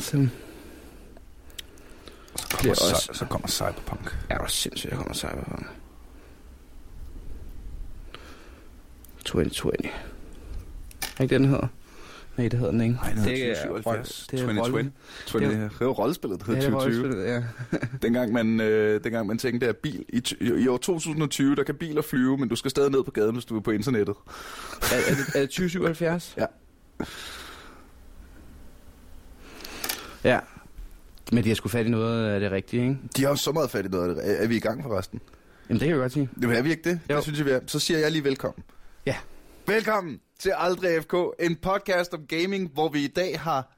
[0.00, 0.16] Så
[2.36, 4.16] Det kommer, er også- så kommer Cyberpunk.
[4.28, 5.66] Ja, det var sindssygt, jeg kommer Cyberpunk.
[9.24, 9.72] 2020.
[11.18, 11.66] Er ikke den hedder?
[12.36, 12.94] Nej, det hedder den ikke.
[12.94, 13.86] Nej, den hedder det er 2077.
[13.86, 14.76] rolle- det er 2020.
[14.78, 14.92] rolle-
[15.26, 17.02] 20, det, er, det jo rollespillet, der Ja, det er 2020.
[17.02, 17.44] rollespillet, ja.
[18.06, 22.02] Dengang man, øh, dengang man tænkte, at bil, i, i år 2020, der kan biler
[22.02, 24.14] flyve, men du skal stadig ned på gaden, hvis du er på internettet.
[24.82, 26.34] er, er, det, er det 2077?
[26.36, 26.46] Ja.
[30.24, 30.38] Ja.
[31.32, 32.98] Men de har sgu fat i noget af det rigtige, ikke?
[33.16, 34.30] De har jo så meget fat i noget af det.
[34.30, 35.20] Er, er vi i gang forresten?
[35.68, 36.28] Jamen, det kan jeg godt sige.
[36.42, 37.00] Jamen, er vi ikke det?
[37.10, 37.14] Jo.
[37.16, 37.60] Det synes jeg, vi er.
[37.66, 38.64] Så siger jeg lige velkommen.
[39.06, 39.16] Ja.
[39.66, 43.76] Velkommen til Aldrig FK, en podcast om gaming, hvor vi i dag har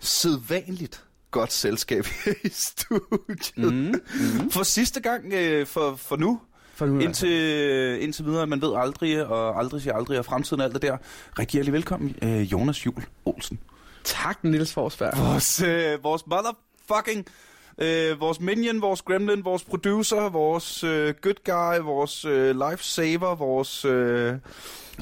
[0.00, 2.06] sædvanligt godt selskab
[2.44, 3.56] i studiet.
[3.56, 3.94] Mm.
[4.42, 4.50] Mm.
[4.50, 6.40] For sidste gang øh, for, for nu,
[6.74, 10.64] For nu, indtil, indtil videre, man ved aldrig, og aldrig siger aldrig, og fremtiden og
[10.64, 10.96] alt det der.
[11.38, 13.58] Rigtig velkommen, øh, Jonas Jul Olsen.
[14.04, 15.18] Tak, Niels Forsberg.
[15.18, 17.26] Vores, øh, vores motherfucking,
[17.78, 23.84] øh, vores minion, vores gremlin, vores producer, vores øh, good guy, vores øh, lifesaver, vores...
[23.84, 24.34] Øh,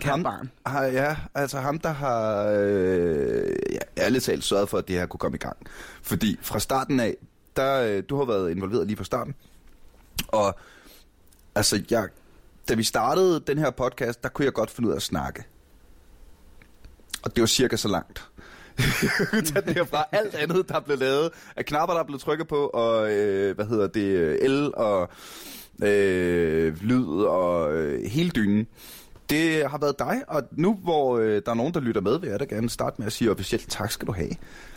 [0.02, 0.50] ham, barn.
[0.66, 5.06] har, ja, altså ham, der har øh, ja, ærligt talt sørget for, at det her
[5.06, 5.56] kunne komme i gang.
[6.02, 7.16] Fordi fra starten af,
[7.56, 9.34] der, øh, du har været involveret lige fra starten,
[10.28, 10.58] og
[11.54, 12.08] altså, jeg,
[12.68, 15.44] da vi startede den her podcast, der kunne jeg godt finde ud af at snakke.
[17.22, 18.28] Og det var cirka så langt.
[19.52, 20.04] Tag det herfra.
[20.12, 23.86] Alt andet, der blev lavet, af knapper, der blev trykket på, og øh, hvad hedder
[23.86, 25.08] det, el og
[25.82, 28.66] øh, lyd og øh, hele dynen.
[29.30, 32.30] Det har været dig, og nu hvor øh, der er nogen, der lytter med, vil
[32.30, 34.30] jeg da gerne starte med at sige officielt tak skal du have.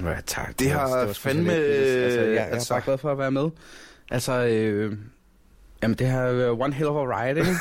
[0.03, 0.59] Ja, tak.
[0.59, 1.53] Det har var sgu så fandme.
[1.53, 3.49] Altså, jeg, jeg er altså- bare glad for at være med.
[4.11, 4.97] Altså, øh,
[5.83, 7.53] jamen det har været one hell of a ride, ikke?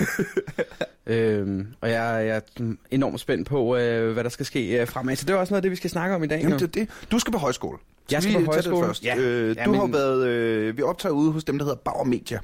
[1.40, 5.16] øhm, og jeg, jeg er enormt spændt på, øh, hvad der skal ske øh, fremad.
[5.16, 6.40] Så det er også noget af det, vi skal snakke om i dag.
[6.42, 6.88] Jamen, det, det.
[7.10, 7.78] Du skal på højskole.
[8.10, 8.86] Jeg skal vi på højskole.
[8.86, 9.04] Først?
[9.04, 9.16] Ja.
[9.18, 12.38] Øh, du har men- været, øh, vi optager ude hos dem, der hedder Bauer Media,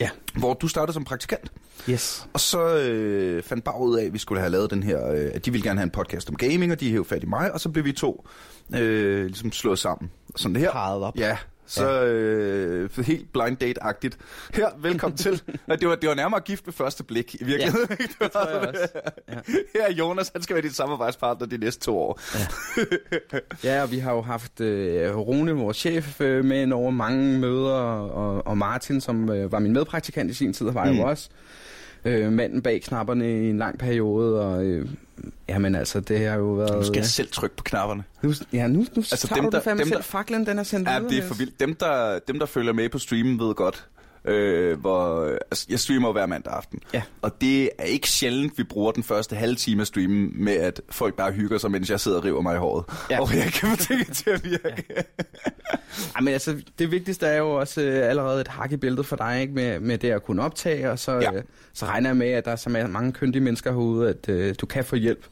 [0.00, 0.08] Ja.
[0.38, 1.52] hvor du startede som praktikant.
[1.90, 2.26] Yes.
[2.32, 5.30] Og så øh, fandt Bauer ud af, at vi skulle have lavet den her, øh,
[5.34, 7.52] at de ville gerne have en podcast om gaming, og de hævde fat i mig,
[7.52, 8.26] og så blev vi to
[8.74, 10.10] øh, ligesom slået sammen.
[10.36, 10.70] Sådan det her.
[10.72, 11.16] Parret op.
[11.16, 14.16] Ja, så øh, helt blind date-agtigt.
[14.54, 15.42] Her, velkommen til.
[15.80, 17.86] Det var, det var nærmere gift ved første blik, i virkeligheden.
[17.90, 18.88] Ja, det, tror jeg også.
[19.28, 19.34] Ja.
[19.74, 22.20] Her er Jonas, han skal være din samarbejdspartner de næste to år.
[23.64, 27.74] Ja, og vi har jo haft øh, Rune, vores chef, øh, med over mange møder,
[27.74, 30.96] og, og Martin, som øh, var min medpraktikant i sin tid, var Mm.
[30.96, 31.28] jo også
[32.04, 34.88] øh, manden bag knapperne i en lang periode, og øh,
[35.48, 36.76] jamen altså, det har jo været...
[36.76, 38.04] Nu skal jeg selv trykke på knapperne.
[38.22, 39.96] Nu, ja, nu, nu altså tager dem, du der- fandme dem, selv.
[39.98, 41.60] der- Faklen, den er sendt Ja, videre, det er for vildt.
[41.60, 43.86] Dem der, dem, der følger med på streamen, ved godt,
[44.24, 45.24] øh, hvor...
[45.50, 46.80] Altså, jeg streamer hver mandag aften.
[46.94, 47.02] Ja.
[47.22, 50.80] Og det er ikke sjældent, vi bruger den første halve time af streamen med, at
[50.90, 52.84] folk bare hygger sig, mens jeg sidder og river mig i håret.
[53.10, 53.20] Ja.
[53.20, 54.84] Og jeg kan få det til at virke.
[56.14, 59.16] Ej, men altså, det vigtigste er jo også øh, allerede et hak i billedet for
[59.16, 59.54] dig, ikke?
[59.54, 61.32] Med, med det at kunne optage, og så, Ja.
[61.32, 64.54] øh, så regner jeg med, at der er så mange kyndige mennesker herude, at øh,
[64.60, 65.26] du kan få hjælp,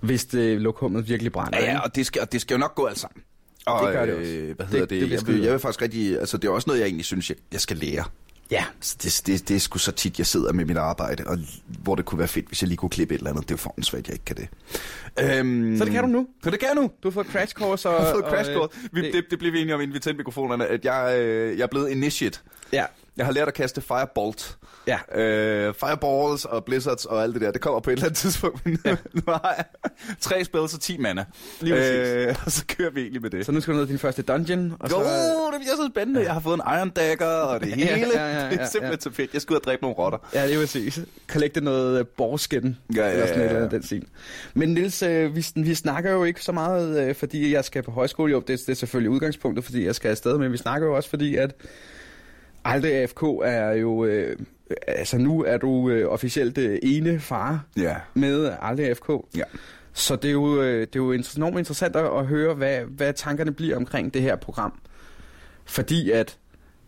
[0.00, 1.58] hvis det lokummet virkelig brænder.
[1.58, 3.22] Ja, ja, og det skal, og det skal jo nok gå alt sammen.
[3.66, 4.30] Og, Det gør det også.
[4.32, 4.90] Øh, hvad Det- hedder det?
[4.90, 6.18] det det jeg, vil, skide jeg vil faktisk rigtig...
[6.20, 8.04] Altså, det er også noget, jeg egentlig synes, jeg, jeg skal lære.
[8.50, 8.64] ja.
[8.80, 11.38] Så det, det, det er sgu så tit, jeg sidder med mit arbejde, og
[11.82, 13.42] hvor det kunne være fedt, hvis jeg lige kunne klippe et eller andet.
[13.44, 14.48] Det er jo for svært, jeg ikke kan det.
[15.38, 16.26] Øhm, Så det kan du nu.
[16.44, 16.82] Så det kan jeg nu.
[17.02, 17.88] Du har fået crash course.
[17.88, 18.78] Og, Jeg har fået og, crash øh, course.
[18.92, 21.62] Vi, det, det blev vi enige om, inden vi tændte mikrofonerne, at jeg, øh, jeg
[21.62, 22.38] er blevet initiate.
[22.72, 22.84] Ja,
[23.16, 24.56] Jeg har lært at kaste firebolt.
[24.86, 24.98] ja.
[25.20, 27.50] Øh, fireballs og blizzards og alt det der.
[27.50, 28.66] Det kommer på et eller andet tidspunkt.
[28.66, 29.64] Men nu, nu har jeg
[30.20, 31.24] tre spells og ti mana.
[31.60, 31.92] Lige præcis.
[31.92, 33.46] øh, og så kører vi egentlig med det.
[33.46, 34.72] Så nu skal du ned til din første dungeon.
[34.80, 36.22] Og Jo, så, det bliver så spændende.
[36.22, 38.10] Jeg har fået en Iron Dagger og det Ja, hele.
[38.14, 39.00] ja, ja, ja, det er simpelthen ja.
[39.00, 39.32] så fedt.
[39.34, 40.18] Jeg skal ud og dræbe nogle rotter.
[40.34, 41.00] Ja, det er præcis.
[41.28, 42.76] Collecte noget uh, borskin.
[42.96, 43.64] Ja, ja, Eller sådan ja, eller ja.
[43.64, 44.06] andet den stil.
[44.54, 47.90] Men Nils, øh, vi, vi snakker jo ikke så meget, øh, fordi jeg skal på
[47.90, 48.32] højskole.
[48.32, 50.38] Jo, det, det er selvfølgelig udgangspunktet, fordi jeg skal afsted.
[50.38, 51.54] Men vi snakker jo også, fordi at
[52.64, 54.04] Aldrig AFK er jo...
[54.04, 54.36] Øh,
[54.88, 57.96] altså nu er du øh, officielt øh, ene far Ja.
[58.14, 59.10] med Aldrig AFK.
[59.36, 59.42] Ja.
[59.92, 63.12] Så det er jo, øh, det er jo enormt interessant at, at høre, hvad, hvad
[63.12, 64.80] tankerne bliver omkring det her program.
[65.64, 66.38] Fordi at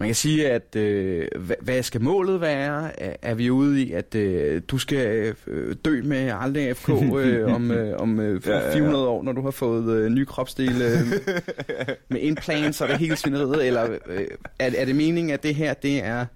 [0.02, 3.00] man kan sige, at øh, hvad, hvad skal målet være?
[3.00, 6.88] Er, er vi ude i, at øh, du skal øh, dø med aldrig AFK
[7.24, 8.74] øh, om, øh, om øh, Ja, ja, ja.
[8.74, 11.36] 400 år, når du har fået øh, nye kropsdele øh,
[12.10, 13.66] med implants og det hele svineriet?
[13.66, 14.26] Eller øh,
[14.58, 16.26] er, er det meningen, at det her det er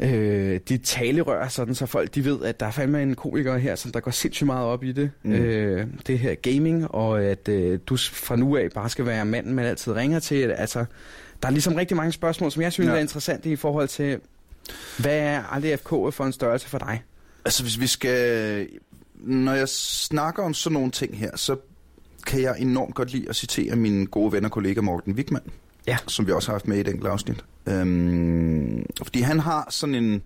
[0.00, 3.74] øh, dit talerør, sådan så folk de ved, at der er fandme en komiker her,
[3.74, 5.10] som der går sindssygt meget op i det.
[5.22, 5.32] Mm.
[5.32, 9.54] Øh, det her gaming, og at øh, du fra nu af bare skal være manden,
[9.54, 10.50] man altid ringer til.
[10.50, 10.84] Altså,
[11.42, 12.94] der er ligesom rigtig mange spørgsmål, som jeg synes Ja.
[12.94, 14.18] er interessante i forhold til,
[14.98, 17.02] hvad er aldrig FK for en størrelse for dig?
[17.44, 18.68] Altså, hvis vi skal...
[19.14, 21.56] Når jeg snakker om sådan nogle ting her, så
[22.26, 25.42] kan jeg enormt godt lide at citere min gode ven og kollega Morten Wigman,
[25.86, 25.96] Ja.
[26.06, 27.44] som vi også har haft med i et enkelt afsnit.
[27.66, 30.22] Øhm, fordi han har sådan en,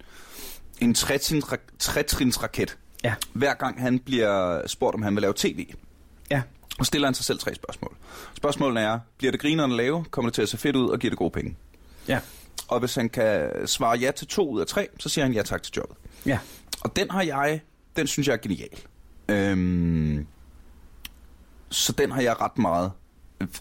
[0.81, 3.15] en trætrins- trætrinsraket, Ja.
[3.33, 5.67] hver gang han bliver spurgt, om han vil lave tv.
[6.31, 6.43] Ja.
[6.79, 7.97] Og stiller han sig selv tre spørgsmål.
[8.35, 11.11] Spørgsmålene er, bliver det grinerne lave, kommer det til at se fedt ud, og giver
[11.11, 11.57] det gode penge?
[12.09, 12.21] Ja.
[12.69, 15.43] Og hvis han kan svare ja til to ud af tre, så siger han ja
[15.43, 15.97] tak til jobbet.
[16.27, 16.39] Ja.
[16.81, 17.61] Og den har jeg,
[17.97, 18.79] den synes jeg er genial.
[19.29, 20.27] Øhm,
[21.69, 22.93] så den har jeg ret meget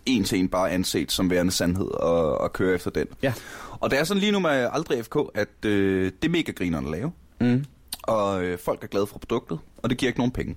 [0.05, 3.07] en til en bare anset som værende sandhed og, og køre efter den.
[3.23, 3.33] Ja.
[3.79, 6.87] Og det er sådan lige nu med Aldrig FK, at øh, det er mega grinerne
[6.87, 7.11] at lave.
[7.41, 7.65] Mm.
[8.03, 10.55] Og øh, folk er glade for produktet, og det giver ikke nogen penge.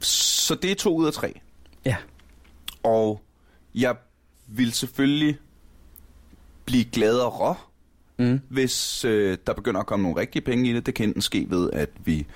[0.00, 1.40] Så det er to ud af tre.
[1.84, 1.96] Ja.
[2.82, 3.22] Og
[3.74, 3.96] jeg
[4.46, 5.38] vil selvfølgelig
[6.64, 7.54] blive gladere,
[8.20, 8.40] Mm.
[8.48, 10.86] hvis øh, der begynder at komme nogle rigtige penge i det.
[10.86, 12.26] Det kan enten ske ved, at vi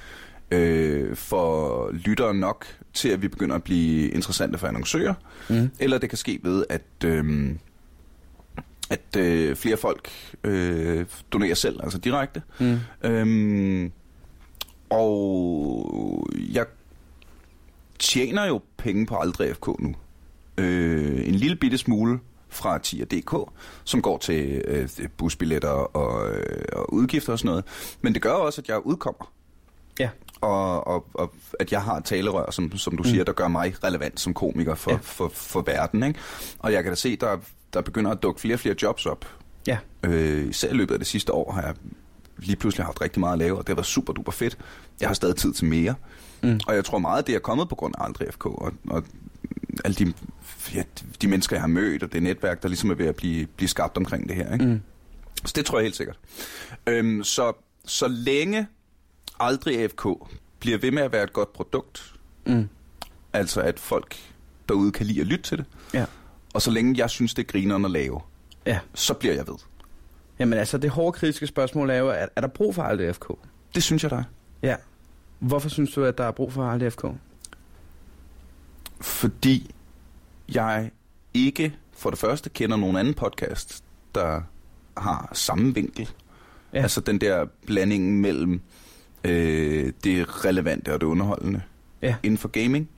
[0.50, 5.15] øh, får lyttere nok til, at vi begynder at blive interessante for annoncører.
[5.50, 5.70] Mm.
[5.81, 7.55] Eller det kan ske ved, at, øh,
[8.91, 10.11] at øh, flere folk
[10.44, 12.43] øh, donerer selv, altså direkte.
[12.61, 12.79] Mm.
[13.03, 13.93] Øhm,
[14.91, 16.67] og jeg
[18.03, 19.95] tjener jo penge på Aldrig FK nu.
[20.59, 23.51] Øh, en lille bitte smule fra TIR.dk,
[23.85, 27.65] som går til øh, busbilletter og, øh, og udgifter og sådan noget.
[28.01, 29.33] Men det gør også, at jeg udkommer.
[30.01, 30.09] Ja.
[30.41, 33.09] Og, og, og at jeg har et talerør, som, som du Mm.
[33.09, 34.97] siger, der gør mig relevant som komiker for, Ja.
[35.03, 36.03] for, for verden.
[36.03, 36.21] Ikke?
[36.59, 37.39] Og jeg kan da se, der,
[37.75, 39.27] der begynder at dukke flere og flere jobs op.
[39.67, 39.79] Ja.
[40.03, 41.75] Øh, især i løbet af det sidste år har jeg
[42.38, 44.58] lige pludselig haft rigtig meget at lave, og det har været super duper fedt.
[45.00, 45.94] Jeg har stadig tid til mere.
[46.43, 46.61] Mm.
[46.67, 49.05] Og jeg tror meget, at det er kommet på grund af Aldrig FK, og, og
[49.84, 50.12] alle de,
[50.75, 50.82] ja,
[51.23, 53.69] de mennesker, jeg har mødt, og det netværk, der ligesom er ved at blive, blive
[53.69, 54.52] skabt omkring det her.
[54.52, 54.64] Ikke?
[54.67, 54.81] Mm.
[55.44, 56.19] Så det tror jeg helt sikkert.
[56.87, 57.52] Øhm, så,
[57.84, 58.67] så længe
[59.40, 60.06] Aldrig FK
[60.58, 62.14] bliver ved med at være et godt produkt,
[62.46, 62.69] Mm.
[63.32, 64.17] altså at folk
[64.69, 66.05] derude kan lide at lytte til det, Ja.
[66.55, 68.20] og så længe jeg synes, det er grineren at lave,
[68.67, 68.79] Ja.
[68.94, 69.55] så bliver jeg ved.
[70.38, 73.32] Jamen altså, det hårde kritiske spørgsmål er jo, er, er der brug for Aldrig FK?
[73.75, 74.25] Det synes jeg, der er.
[74.62, 74.76] Ja.
[75.38, 77.05] Hvorfor synes du, at der er brug for Aldrig FK?
[79.00, 79.75] fordi
[80.55, 80.90] jeg
[81.34, 83.84] ikke for det første kender nogen anden podcast,
[84.14, 84.40] der
[84.96, 86.11] har samme vinkel.
[86.75, 86.82] Ja.
[86.82, 88.61] Altså den der blanding mellem
[89.25, 91.62] øh, det relevante og det underholdende
[92.02, 92.14] Ja.
[92.23, 92.88] inden for gaming.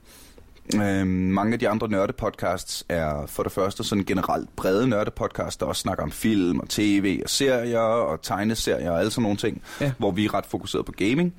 [0.75, 5.65] Øh, mange af de andre nørdepodcasts er for det første sådan generelt brede nørdepodcasts, der
[5.65, 9.61] også snakker om film og tv og serier og tegneserier og alle sådan nogle ting,
[9.81, 9.91] Ja.
[9.97, 11.33] hvor vi er ret fokuseret på gaming.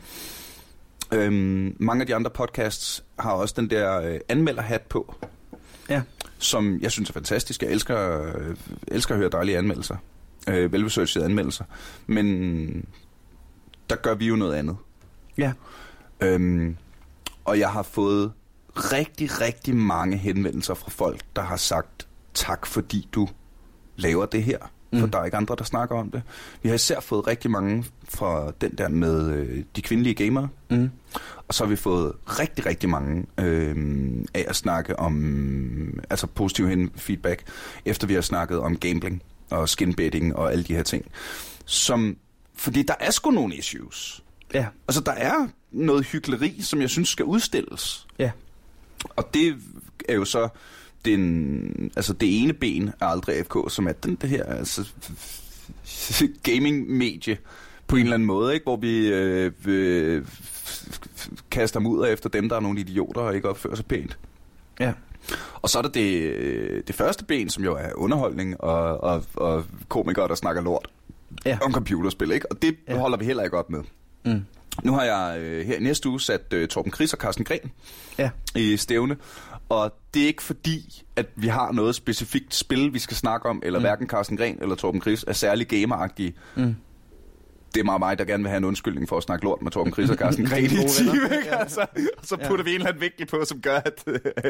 [1.15, 5.15] Øhm, mange af de andre podcasts har også den der øh, anmelderhat på,
[5.91, 6.03] Ja.
[6.39, 7.63] som jeg synes er fantastisk.
[7.63, 8.57] Jeg elsker, øh,
[8.89, 9.97] elsker at høre dejlige anmeldelser.
[10.49, 11.65] Øh, velresearchede anmeldelser.
[12.07, 12.87] Men
[13.91, 14.77] der gør vi jo noget andet.
[15.39, 15.53] Ja.
[16.21, 16.77] Øhm,
[17.45, 18.33] og jeg har fået
[18.77, 23.29] rigtig, rigtig mange henvendelser fra folk, der har sagt tak, fordi du
[23.97, 24.59] laver det her.
[24.95, 25.11] For Mm.
[25.11, 26.23] der er ikke andre, der snakker om det.
[26.63, 30.49] Vi har især fået rigtig mange fra den der med øh, de kvindelige gamere.
[30.71, 30.91] Mm.
[31.49, 33.77] Og så har vi fået rigtig, rigtig mange øh,
[34.35, 37.43] af at snakke om, altså positiv feedback,
[37.85, 41.05] efter vi har snakket om gambling og skinbetting og alle de her ting.
[41.65, 42.17] Som,
[42.55, 44.25] fordi der er sgu nogle issues.
[44.55, 44.67] Ja.
[44.89, 48.07] Altså, der er noget hyggeleri, som jeg synes skal udstilles.
[48.19, 48.31] Ja.
[49.17, 49.57] Og det
[50.09, 50.49] er jo så
[51.05, 54.89] den, altså det ene ben af Aldrig FK, som er den det her altså,
[56.43, 57.39] gaming-medie
[57.87, 58.65] på en eller anden måde, ikke?
[58.65, 60.27] hvor vi øh, øh,
[61.51, 64.19] kaster mudder efter dem, der er nogle idioter og ikke opfører sig pænt.
[64.81, 64.93] Ja.
[65.55, 69.25] Og så er der det, øh, det første ben, som jo er underholdning og, og,
[69.35, 70.89] og komikere, der snakker lort
[71.47, 71.59] Ja.
[71.63, 72.51] om computerspil, ikke?
[72.53, 72.95] Og det Ja.
[72.95, 73.01] ja.
[73.01, 73.81] holder vi heller ikke op med.
[74.25, 74.45] Mm.
[74.85, 77.73] Nu har jeg øh, her i næste uge sat øh, Torben Chris og Carsten Gren
[78.19, 78.31] Ja.
[78.57, 79.17] i stævne.
[79.69, 83.63] Og det er ikke fordi, at vi har noget specifikt spil, vi skal snakke om,
[83.65, 83.83] eller Mm.
[83.83, 86.35] hverken Carsten Gren eller Torben Chris er særlig gameragtige.
[86.57, 86.75] Mm.
[87.75, 89.71] Det er meget mig, der gerne vil have en undskyldning for at snakke lort med
[89.71, 91.13] Torben Chris og Carsten Gren i time?
[91.47, 91.57] Ja.
[91.59, 91.81] Altså,
[92.19, 92.49] og så Ja.
[92.49, 94.03] putter vi en eller anden vinkel på, som gør, at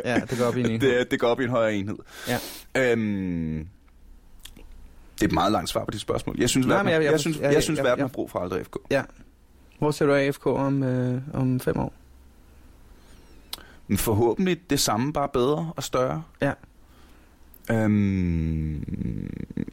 [0.05, 0.99] Ja, det går op i en enhed.
[0.99, 1.97] det, det går op i en højere enhed.
[2.29, 2.39] Ja.
[2.93, 3.69] Øhm,
[5.15, 6.37] det er et meget langt svar på de spørgsmål.
[6.39, 8.05] Jeg synes, Nej, verden, jeg, jeg- jeg, jeg- synes, jeg- jeg, synes, jeg- verden jeg-
[8.05, 8.77] har brug for aldrig FK.
[8.91, 9.03] Ja.
[9.79, 11.93] Hvor ser du AFK om, øh, om fem år?
[13.89, 16.23] Men forhåbentlig det samme, bare bedre og større.
[16.43, 16.53] Ja.
[17.71, 18.75] Øhm,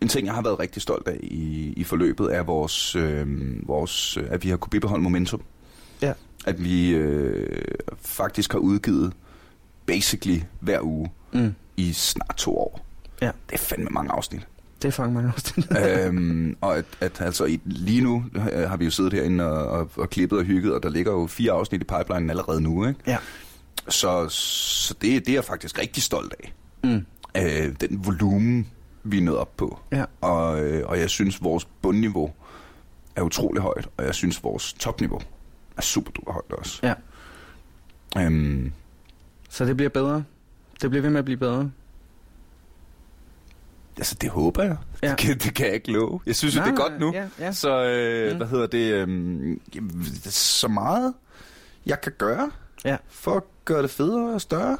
[0.01, 4.17] en ting, jeg har været rigtig stolt af i, i forløbet, er vores, øhm, vores,
[4.17, 5.41] øh, at vi har kunne bibeholde momentum.
[6.01, 6.13] Ja.
[6.45, 7.65] At vi øh,
[7.97, 9.13] faktisk har udgivet
[9.85, 11.53] basically hver uge Mm.
[11.77, 12.85] i snart to år.
[13.21, 13.31] Ja.
[13.49, 14.47] Det er fandme mange afsnit.
[14.83, 15.67] Det er fanget mange også.
[16.07, 19.67] øhm, og at, at altså i, lige nu øh, har vi jo siddet herinde og,
[19.79, 22.87] og, og klippet og hygget, og der ligger jo fire afsnit i pipelinen allerede nu,
[22.87, 22.99] ikke?
[23.07, 23.17] Ja.
[23.89, 26.53] Så, så det, det er jeg faktisk rigtig stolt af.
[26.83, 27.05] Mm.
[27.37, 28.67] Øh, den volumen,
[29.03, 29.79] vi er nået op på.
[29.91, 30.05] Ja.
[30.21, 32.31] Og, øh, og jeg synes, vores bundniveau
[33.15, 35.19] er utrolig højt, og jeg synes, vores topniveau
[35.77, 36.79] er super duper højt også.
[36.83, 36.93] Ja.
[38.25, 38.71] Øhm,
[39.49, 40.23] Så det bliver bedre.
[40.81, 41.71] Det bliver ved med at blive bedre.
[43.97, 44.77] Altså, det håber jeg.
[45.03, 45.09] Ja.
[45.09, 46.19] Det, kan, det kan jeg ikke love.
[46.25, 47.13] Jeg synes, Nej, det er godt nu.
[47.13, 47.51] Ja, ja.
[47.51, 48.37] Så, øh, Mm.
[48.37, 48.93] hvad hedder det?
[48.93, 49.07] Øh,
[49.75, 51.13] jamen, så meget,
[51.85, 52.51] jeg kan gøre
[52.85, 52.97] Ja.
[53.09, 54.77] for at gøre det federe og større.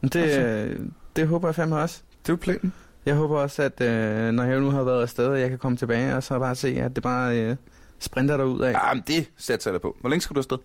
[0.00, 0.40] Men Det, Altså.
[0.40, 0.80] øh,
[1.16, 2.00] det håber jeg fandme også.
[2.22, 2.72] Det er jo planen.
[3.06, 5.78] Jeg håber også, at øh, når jeg nu har været afsted, at jeg kan komme
[5.78, 7.56] tilbage og så bare se, at det bare øh,
[7.98, 8.72] sprinter derud af.
[8.72, 9.96] Ja, men det satser jeg på.
[10.00, 10.58] Hvor længe skal du afsted?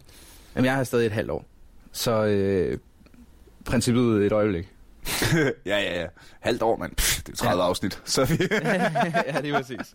[0.56, 1.46] Jamen, jeg har afsted i et halvt år.
[1.92, 2.78] Så øh,
[3.66, 4.68] princippet et øjeblik.
[5.66, 6.06] ja, ja, ja.
[6.40, 6.96] Halvt år, mand.
[6.96, 7.68] Pff, det er 30 Ja.
[7.70, 8.02] afsnit.
[8.06, 8.38] Så vi...
[8.52, 9.94] ja, det er præcis.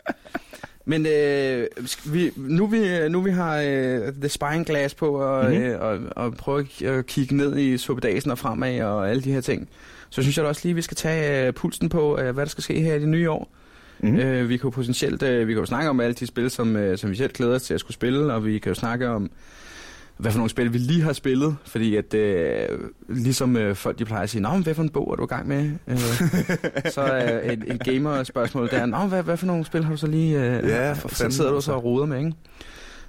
[0.85, 1.67] Men øh,
[2.13, 5.53] vi, nu, vi, nu vi har øh, The Spying Glass på og, Mhm.
[5.55, 5.71] mm-hmm.
[5.73, 9.41] øh, og, og prøve at kigge ned i suppedagen og fremad og alle de her
[9.41, 9.69] ting,
[10.11, 12.45] så synes jeg da også lige, at vi skal tage øh, pulsen på, øh, hvad
[12.45, 13.53] der skal ske her i det nye år.
[13.99, 14.09] Mm.
[14.11, 14.17] Mm.
[14.17, 16.77] Øh, vi kan jo potentielt øh, vi kan jo snakke om alle de spil, som,
[16.77, 19.09] øh, som vi selv glæder os til at skulle spille, og vi kan jo snakke
[19.09, 19.31] om,
[20.17, 22.69] hvad for nogle spil vi lige har spillet, fordi at øh,
[23.09, 25.25] ligesom øh, folk de plejer at sige, Nå, men hvad for en bog er du
[25.25, 25.71] i gang med?
[25.89, 25.99] Øh,
[26.95, 29.97] så er øh, et, et gamer-spørgsmål der, Nå, hvad, hvad for nogle spil har du
[29.97, 30.41] så lige...
[30.43, 31.67] Øh, Ja, for så fanden, sidder du altså.
[31.67, 32.33] så og roder med, ikke?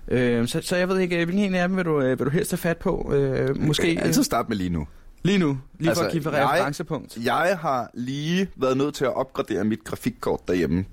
[0.07, 2.31] Øh, så, så jeg ved ikke, hvilken en af dem vil du, øh, vil du
[2.31, 3.11] helst have fat på?
[3.13, 4.87] Øh, måske Jeg altid starte med lige nu.
[5.23, 7.17] lige nu, lige altså, for Altså, at give jeg- referencepunkt.
[7.25, 10.85] Jeg har lige været nødt til at opgradere mit grafikkort derhjemme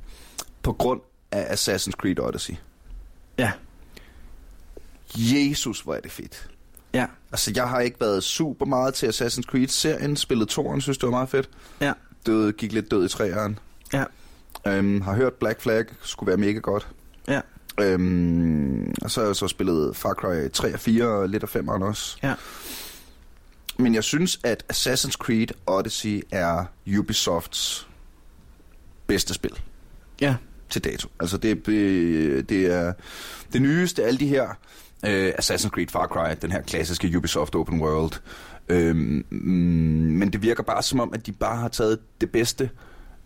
[0.62, 1.00] på grund
[1.33, 2.54] af Assassin's Creed Odyssey.
[3.38, 3.50] Ja.
[5.16, 6.49] Jesus, hvor er det fedt.
[6.94, 7.06] Ja.
[7.33, 10.16] Altså, jeg har ikke været super meget til Assassin's Creed-serien.
[10.16, 11.49] Spillet toren, synes det var meget fedt.
[11.80, 11.92] Ja.
[12.26, 13.59] Døde, gik lidt død i træeren.
[13.92, 14.04] Ja.
[14.66, 16.88] Øhm, har hørt Black Flag skulle være mega godt.
[17.28, 17.40] Ja.
[17.80, 21.56] Øhm, og så har jeg så spillet Far Cry 3 og 4 og lidt af
[21.56, 22.16] 5'eren også.
[22.23, 22.35] Ja.
[23.78, 26.64] Men jeg synes, at Assassin's Creed Odyssey er
[26.99, 27.88] Ubisofts
[29.06, 29.61] bedste spil
[30.21, 30.37] Ja.
[30.71, 31.09] til dato.
[31.21, 31.66] Altså det,
[32.49, 32.92] det, er
[33.52, 34.49] det nyeste af alle de her
[35.08, 38.12] øh, Assassin's Creed, Far Cry, den her klassiske Ubisoft Open World.
[38.68, 39.38] Øhm, mm,
[40.18, 42.70] men det virker bare som om, at de bare har taget det bedste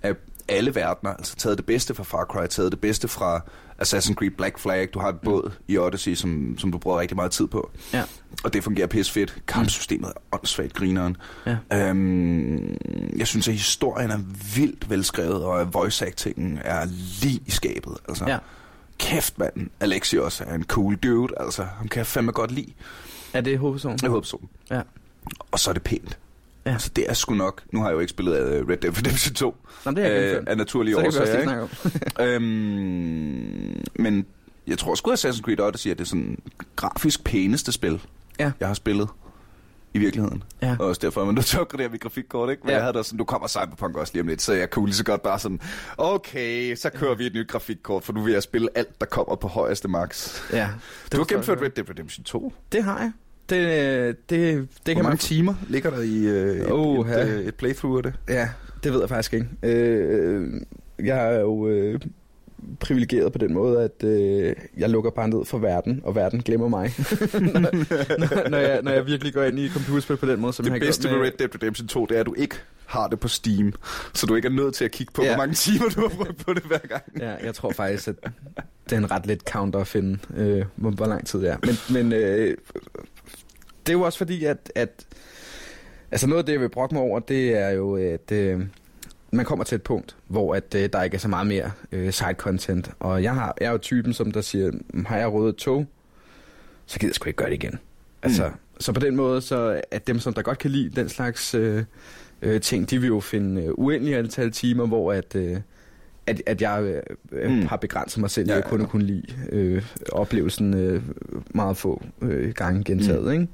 [0.02, 0.14] af
[0.48, 1.12] alle verdener.
[1.14, 3.40] Altså taget det bedste fra Far Cry, taget det bedste fra
[3.82, 4.88] Assassin's Creed Black Flag.
[4.94, 7.70] Du har et båd i Odyssey, som, som du bruger rigtig meget tid på.
[7.92, 8.02] Ja.
[8.44, 9.36] Og det fungerer pisse fedt.
[9.48, 11.16] Kampsystemet er åndssvagt grineren.
[11.46, 11.56] Ja.
[11.88, 12.76] Øhm,
[13.16, 14.18] jeg synes, at historien er
[14.56, 16.84] vildt velskrevet, og voice actingen er
[17.22, 17.96] lige i skabet.
[18.08, 18.38] Altså, Ja.
[18.98, 21.34] Kæft mand, Alexios er en cool dude.
[21.40, 22.72] Altså, ham kan jeg fandme godt lide.
[23.32, 23.98] Er det hovedpersonen?
[24.02, 24.36] Jeg håber så.
[24.70, 24.80] Ja.
[25.50, 26.18] Og så er det pænt.
[26.66, 26.72] Ja.
[26.72, 27.62] Altså, det er sgu nok.
[27.72, 29.56] Nu har jeg jo ikke spillet øh, Red Dead Redemption 2.
[29.84, 31.40] Nå, det er jeg øh, af naturlige Så det kan vi også årsager.
[31.40, 31.68] ikke?
[32.16, 32.26] snakke om.
[32.26, 34.26] øhm, men
[34.66, 36.38] jeg tror sgu, at Assassin's Creed Odyssey er det sådan
[36.76, 38.00] grafisk pæneste spil,
[38.40, 38.52] Ja.
[38.60, 39.08] jeg har spillet
[39.94, 40.42] i virkeligheden.
[40.62, 40.76] Ja.
[40.80, 42.60] Og også derfor er man nødt til at opgradere mit grafikkort, ikke?
[42.64, 42.74] Men Ja.
[42.76, 44.94] jeg havde da sådan, nu kommer Cyberpunk også lige om lidt, så jeg kunne lige
[44.96, 45.60] så godt bare sådan,
[45.98, 49.36] okay, så kører vi et nyt grafikkort, for nu vil jeg spille alt, der kommer
[49.36, 50.40] på højeste max.
[50.52, 50.68] Ja.
[51.12, 52.52] Du har gennemført Red Dead Redemption 2.
[52.72, 53.12] Det har jeg.
[53.50, 55.18] Det, det, det Hvor kan mange man...
[55.18, 57.26] timer ligger der i øh, et, Åh, et, ja.
[57.26, 58.14] øh, et playthrough af det?
[58.28, 58.48] Ja,
[58.84, 59.46] det ved jeg faktisk ikke.
[59.62, 60.60] Øh,
[61.04, 62.00] jeg er jo øh,
[62.80, 66.68] privilegeret på den måde, at øh, jeg lukker bare ned for verden, og verden glemmer
[66.68, 66.92] mig.
[67.32, 67.60] når,
[68.18, 70.74] når, når, jeg, når jeg virkelig går ind i computerspil på den måde, som jeg
[70.74, 72.54] Det har bedste med Red Dead Redemption 2, det er, at du ikke
[72.86, 73.72] har det på Steam,
[74.14, 75.28] så du ikke er nødt til at kigge på, Ja.
[75.28, 77.02] hvor mange timer du har brugt på det hver gang.
[77.20, 78.14] Ja, jeg tror faktisk, at
[78.84, 81.56] det er en ret let counter at finde, øh, hvor, hvor lang tid det er.
[81.62, 82.56] Men, men øh,
[83.86, 85.06] det er jo også fordi, at, at
[86.10, 88.60] altså noget af det, jeg vil brokke mig over, det er jo, at øh,
[89.32, 92.12] man kommer til et punkt, hvor at, øh, der ikke er så meget mere øh,
[92.12, 92.90] side content.
[93.00, 95.56] Og jeg, har, jeg er jo typen, som der siger, "Mm, har jeg røget et
[95.56, 95.86] tog,
[96.86, 97.78] så gider jeg sgu ikke gøre det igen.
[98.22, 98.54] Altså, mm.
[98.80, 101.84] Så på den måde, så at dem, som der godt kan lide den slags øh,
[102.42, 105.34] øh, ting, de vil jo finde øh, uendelige antal timer, hvor at...
[105.36, 105.56] Øh,
[106.26, 107.66] at, at jeg øh, øh, Mm.
[107.66, 108.84] har begrænset mig selv Ja, at kun ja.
[108.84, 109.82] at kunne lide øh,
[110.12, 111.02] oplevelsen øh,
[111.54, 113.24] meget få øh, gange gentaget.
[113.24, 113.48] Mm.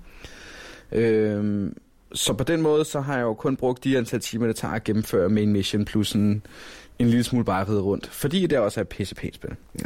[0.92, 1.08] Ikke?
[1.08, 1.70] Øh,
[2.14, 4.74] så på den måde, så har jeg jo kun brugt de antal timer, det tager
[4.74, 6.42] at gennemføre main mission, plus en,
[6.98, 8.06] en lille smule bare ride rundt.
[8.06, 9.50] Fordi det også er et pisse pænt spil.
[9.80, 9.84] Ja.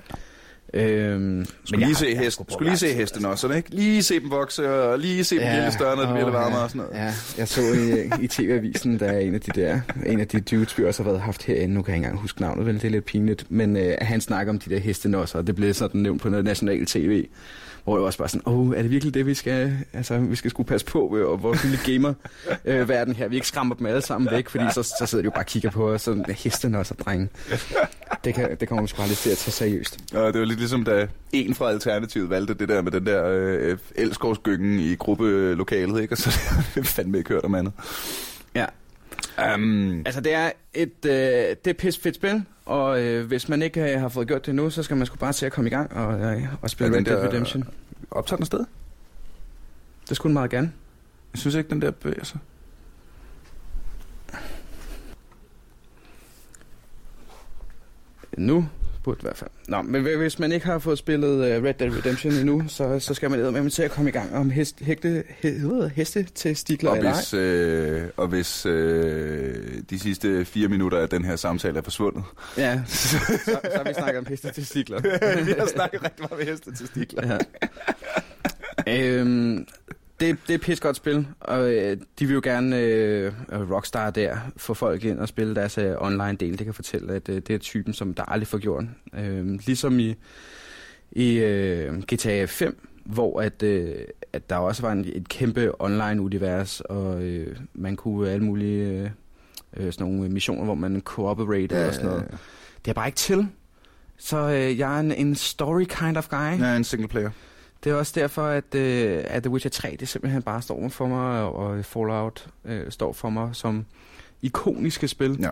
[0.74, 3.70] Øhm, Skulle lige se hesten, skulle lige se hesten også, ikke?
[3.70, 6.62] Lige se dem vokse, og lige se dem ja, blive større, når det bliver varmere
[6.62, 7.04] og sådan noget.
[7.04, 10.40] Ja, jeg så i, i TV-avisen, der er en af de der, en af de
[10.40, 12.74] dudes, vi også har været haft herinde, nu kan jeg ikke engang huske navnet, vel,
[12.74, 15.74] det er lidt pinligt, men øh, han snakker om de der hestenåsser, og det blev
[15.74, 17.26] sådan nævnt på noget national tv,
[17.88, 20.36] hvor det også bare sådan, åh, oh, er det virkelig det, vi skal, altså, vi
[20.36, 23.74] skal skulle passe på, øh, og vores lille gamer-verden øh, verden her, vi ikke skræmmer
[23.74, 26.02] dem alle sammen væk, fordi så, så sidder de jo bare og kigger på os,
[26.02, 27.28] sådan, hestenåsser, drenge.
[28.24, 29.98] det, kan, det kommer man sgu aldrig til at tage seriøst.
[30.14, 33.24] Og det var lidt ligesom, da en fra Alternativet valgte det der med den der
[33.28, 36.14] øh, elskovsgyngen i gruppelokalet, ikke?
[36.14, 36.30] Og så
[36.96, 37.72] fandme ikke hørt om andet.
[38.54, 38.66] Ja.
[39.38, 41.12] Um, Altså, det er et øh,
[41.64, 44.54] det er pis fedt spil, og øh, hvis man ikke øh, har fået gjort det
[44.54, 46.96] nu, så skal man sgu bare til at komme i gang og, øh, og spille
[46.96, 47.64] Red Dead Redemption.
[48.10, 48.64] optager den sted?
[50.08, 50.72] Det skulle den meget gerne.
[51.32, 52.38] Jeg synes ikke, den der bevæger sig.
[58.36, 58.68] Nu
[59.08, 59.50] burde i hvert fald.
[59.68, 62.98] Nå, men hv- hvis man ikke har fået spillet uh, Red Dead Redemption endnu, så,
[63.00, 66.22] så skal man med til at komme i gang om hest, hægte, he, he, heste
[66.22, 67.16] til stikler Og eller ej.
[67.16, 69.54] hvis, øh, og hvis øh,
[69.90, 72.22] de sidste fire minutter af den her samtale er forsvundet.
[72.56, 73.08] Ja, så,
[73.44, 75.00] så har vi snakket om heste til stikler.
[75.44, 77.38] Vi har snakket rigtig meget med heste til stikler.
[78.86, 78.98] Ja.
[78.98, 79.66] øhm,
[80.20, 84.10] det, det er et pis godt spil, og øh, de vil jo gerne, øh, Rockstar
[84.10, 86.58] der, få folk ind og spille deres øh, online-del.
[86.58, 88.84] Det kan fortælle, at øh, det er typen, som der aldrig får gjort.
[89.14, 90.14] Øh, ligesom i,
[91.12, 93.94] i øh, GTA 5, hvor at, øh,
[94.32, 99.10] at der også var en, et kæmpe online-univers, og øh, man kunne alle mulige øh,
[99.76, 102.38] øh, sådan nogle missioner, hvor man cooperate og sådan noget.
[102.84, 103.48] Det er bare ikke til.
[104.16, 106.60] Så øh, jeg er en, en story kind of guy.
[106.60, 107.30] Ja, en single player.
[107.84, 111.06] Det er også derfor, at, øh, at The Witcher 3 det simpelthen bare står for
[111.06, 113.86] mig, og Fallout øh, står for mig som
[114.42, 115.36] ikoniske spil.
[115.40, 115.50] Ja.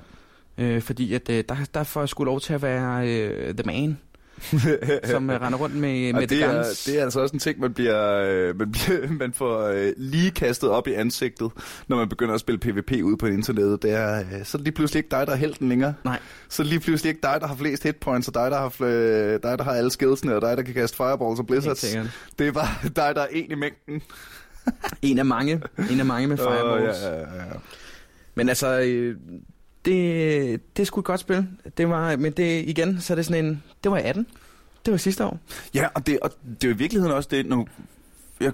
[0.59, 3.63] Øh, fordi at, øh, der, der får jeg sgu lov til at være øh, the
[3.67, 3.99] man,
[5.05, 7.39] som øh, render rundt med, Og med det, the er, det er altså også en
[7.39, 11.51] ting, man, bliver, øh, man, bliver, man får øh, lige kastet op i ansigtet,
[11.89, 13.83] når man begynder at spille PvP ude på internettet.
[13.83, 15.95] Det er, så er det lige pludselig ikke dig, der er helten længere.
[16.05, 16.19] Nej.
[16.49, 18.69] Så er det lige pludselig ikke dig, der har flest hitpoints, og dig, der har,
[18.69, 21.97] fl- dig, der har alle skillsene, og dig, der kan kaste fireballs og blizzards.
[22.39, 22.69] Det er bare
[23.07, 24.03] dig, der er en i mængden.
[25.03, 25.63] En af mange.
[25.91, 26.99] En af mange med fireballs.
[26.99, 27.43] Åh, ja, ja, ja.
[28.35, 28.81] Men altså,
[29.87, 31.47] det, det et godt spil.
[31.77, 33.63] Det var, men det igen, så er det sådan en...
[33.85, 34.27] Det var 18.
[34.85, 35.39] Det var sidste år.
[35.75, 37.67] Ja, og det, og det er jo i virkeligheden også det, nu...
[38.41, 38.53] Jeg,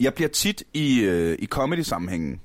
[0.00, 2.40] jeg bliver tit i, øh, i comedy-sammenhængen,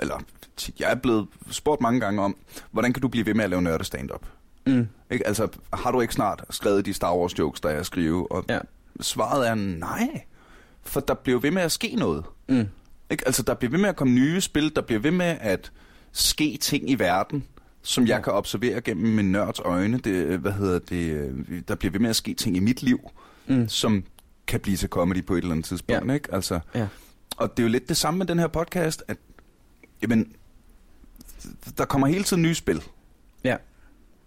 [0.00, 0.20] eller
[0.56, 2.36] tit, jeg er blevet spurgt mange gange om,
[2.70, 4.26] hvordan kan du blive ved med at lave nørde stand-up?
[4.66, 4.88] Mm.
[5.10, 5.26] Ikke?
[5.26, 8.26] Altså, har du ikke snart skrevet de Star Wars jokes, der jeg skriver?
[8.26, 8.58] Og Ja.
[9.00, 10.22] svaret er nej,
[10.82, 12.24] for der bliver ved med at ske noget.
[12.48, 12.68] Mm.
[13.10, 13.26] Ikke?
[13.26, 15.72] Altså, der bliver ved med at komme nye spil, der bliver ved med at
[16.12, 17.44] ske ting i verden,
[17.82, 19.98] som jeg kan observere gennem min nørds øjne.
[19.98, 23.10] Det, hvad hedder det, øh, der bliver ved med at ske ting i mit liv,
[23.46, 23.68] Mm.
[23.68, 24.04] som
[24.46, 26.08] kan blive til comedy på et eller andet tidspunkt.
[26.08, 26.14] Ja.
[26.14, 26.34] Ikke?
[26.34, 26.88] Altså, Ja.
[27.36, 29.16] og det er jo lidt det samme med den her podcast, at
[30.02, 30.32] jamen,
[31.78, 32.82] der kommer hele tiden nye spil.
[33.44, 33.56] Ja.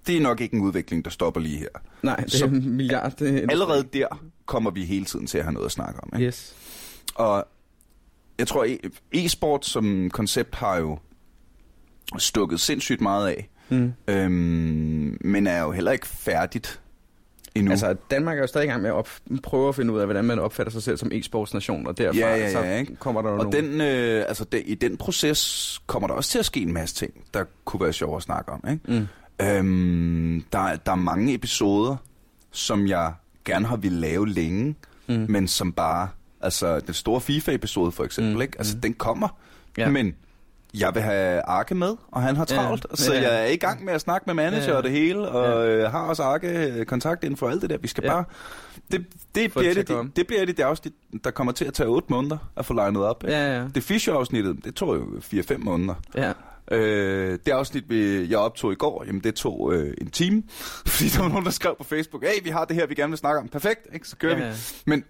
[0.08, 1.68] Det er nok ikke en udvikling, der stopper lige her.
[2.04, 3.14] Nej, det er Så- en milliard.
[3.20, 4.08] Det er Allerede der
[4.46, 6.10] kommer vi hele tiden til at have noget at snakke om.
[6.16, 6.28] Ikke?
[6.28, 6.56] Yes.
[7.16, 7.48] Og
[8.40, 11.00] jeg tror, e- e-sport som koncept har jo
[12.18, 13.94] stukket sindssygt meget af, Mm.
[14.08, 16.82] øhm, men er jo heller ikke færdigt
[17.56, 17.72] endnu.
[17.72, 19.10] Altså, Danmark er jo stadig i gang med at op-
[19.44, 22.36] prøve at finde ud af, hvordan man opfatter sig selv som e-sportsnation, og derfra Ja,
[22.36, 22.96] ja, så ja, ikke?
[22.96, 23.58] kommer der og nogle...
[23.58, 26.96] den, øh, altså det, i den proces kommer der også til at ske en masse
[26.96, 28.64] ting, der kunne være sjov at snakke om.
[28.72, 29.08] Ikke?
[29.40, 29.46] Mm.
[29.46, 31.96] Øhm, der, der er mange episoder,
[32.52, 33.14] som jeg
[33.46, 34.76] gerne har ville lave længe,
[35.08, 35.26] Mm.
[35.30, 36.08] men som bare...
[36.42, 38.58] Altså, den store FIFA-episode for eksempel, Mm, ikke?
[38.58, 38.82] Altså, mm.
[38.82, 39.28] den kommer,
[39.78, 39.90] Ja.
[39.90, 40.16] men
[40.80, 43.22] jeg vil have Arke med, og han har Ja, travlt, så ja.
[43.22, 44.78] jeg er i gang med at snakke med manager Ja.
[44.78, 47.78] og det hele, og øh, har også Arke kontakt inden for alt det der.
[47.78, 48.10] Vi skal Ja.
[48.14, 48.24] bare...
[48.92, 51.90] Det, det, bliver det det, det, bliver det, det afsnit, der kommer til at tage
[51.90, 53.24] 8 måneder at få legnet op.
[53.24, 53.36] ikke?
[53.36, 53.68] Ja, ja.
[53.76, 55.06] Det Fischer-afsnittet, det tog jo
[55.42, 55.96] 4-5 måneder.
[56.16, 56.34] ja.
[56.72, 60.44] Øh, det afsnit, vi, jeg optog i går, jamen det tog øh, en time,
[60.88, 63.12] fordi der var nogen, der skrev på Facebook, hey, vi har det her, vi gerne
[63.12, 63.48] vil snakke om.
[63.48, 64.08] Perfekt, ikke?
[64.08, 64.44] så kører Ja, vi.
[64.46, 64.54] ja.
[64.86, 65.04] Men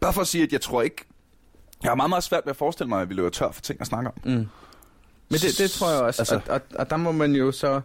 [0.00, 1.04] bare for at sige, at jeg tror ikke,
[1.82, 3.80] jeg har meget, meget svært ved at forestille mig, at vi løber tør for ting
[3.80, 4.32] at snakke om.
[4.32, 4.46] Mm.
[5.30, 6.20] Men det, det tror jeg også.
[6.22, 6.52] Altså- Altså.
[6.52, 7.80] Og, og, og der må man jo så...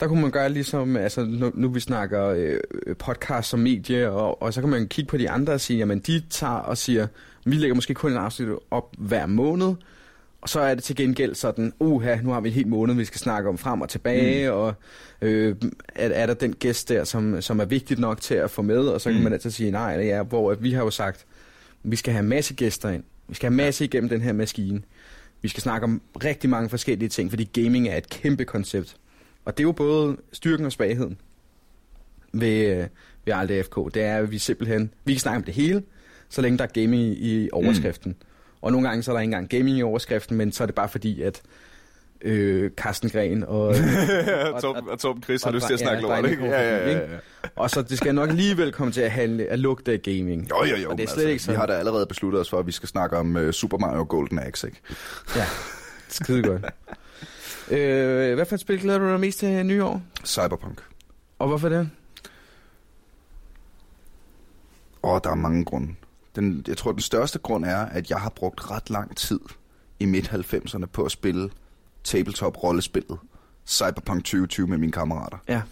[0.00, 2.58] Der kunne man gøre ligesom, altså nu, nu vi snakker øh,
[2.98, 5.98] podcast som medie, og, og så kan man kigge på de andre og sige, jamen
[5.98, 7.06] de tager og siger,
[7.44, 9.74] vi lægger måske kun en afsnit op hver måned,
[10.40, 13.04] og så er det til gengæld sådan, uha, nu har vi en hel måned, vi
[13.04, 14.56] skal snakke om frem og tilbage, mm.
[14.56, 14.74] og
[15.22, 15.56] øh,
[15.94, 18.78] er, er der den gæst der, som, som er vigtigt nok til at få med,
[18.88, 19.24] og så kan Mm.
[19.24, 21.24] man altid sige nej eller ja, hvor at vi har jo sagt,
[21.82, 24.82] vi skal have masse gæster ind, vi skal have masse igennem den her maskine,
[25.46, 28.96] vi skal snakke om rigtig mange forskellige ting, fordi gaming er et kæmpe koncept.
[29.44, 31.18] Og det er jo både styrken og svagheden
[32.32, 32.86] ved, øh,
[33.46, 33.94] ved FK.
[33.94, 35.82] Det er, at vi simpelthen, vi kan snakke om det hele,
[36.28, 38.12] så længe der er gaming i, i overskriften.
[38.12, 38.26] Mm.
[38.60, 40.74] Og nogle gange så er der ikke engang gaming i overskriften, men så er det
[40.74, 41.42] bare fordi, at
[42.22, 43.74] øh, Carsten Gren og, og,
[44.54, 46.44] og- Torben, og Torben Chris har og lyst til at snakke ja, lort, ikke?
[46.44, 47.18] Ja, ja, ja, ja.
[47.56, 50.50] og så det skal nok alligevel komme til at, handle, at lugte af gaming.
[50.50, 50.90] Jo, jo, jo.
[50.90, 51.60] Og det er slet ikke Vi sådan.
[51.60, 54.38] har da allerede besluttet os for, at vi skal snakke om uh, Super Mario Golden
[54.38, 54.80] Axe, ikke?
[55.36, 55.44] Ja,
[56.08, 56.64] skide godt.
[57.78, 60.02] øh, hvad for et spil glæder du dig mest til nyår?
[60.24, 60.82] Cyberpunk.
[61.38, 61.90] Og hvorfor det?
[65.02, 65.94] Åh, der er mange grunde.
[66.36, 69.40] Den, jeg tror, den største grund er, at jeg har brugt ret lang tid
[70.00, 71.50] i midt-90'erne på at spille
[72.06, 73.18] tabletop-rollespillet
[73.66, 75.38] Cyberpunk 2020 med mine kammerater.
[75.48, 75.62] Ja.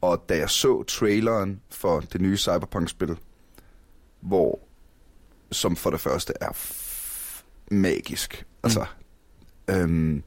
[0.00, 3.16] Og da jeg så traileren for det nye Cyberpunk-spil,
[4.20, 4.60] hvor
[5.52, 6.50] som for det første er
[7.70, 8.86] magisk, altså,
[9.68, 10.22] øhm,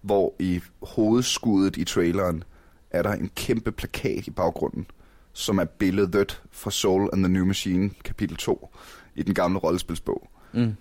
[0.00, 2.44] hvor i hovedskuddet i traileren
[2.90, 4.86] er der en kæmpe plakat i baggrunden,
[5.32, 8.74] som er billedet fra Soul and the New Machine, kapitel 2,
[9.14, 10.30] i den gamle rollespilsbog.
[10.52, 10.74] Mm.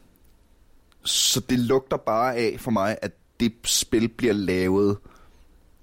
[1.03, 4.97] Så det lugter bare af for mig, at det spil bliver lavet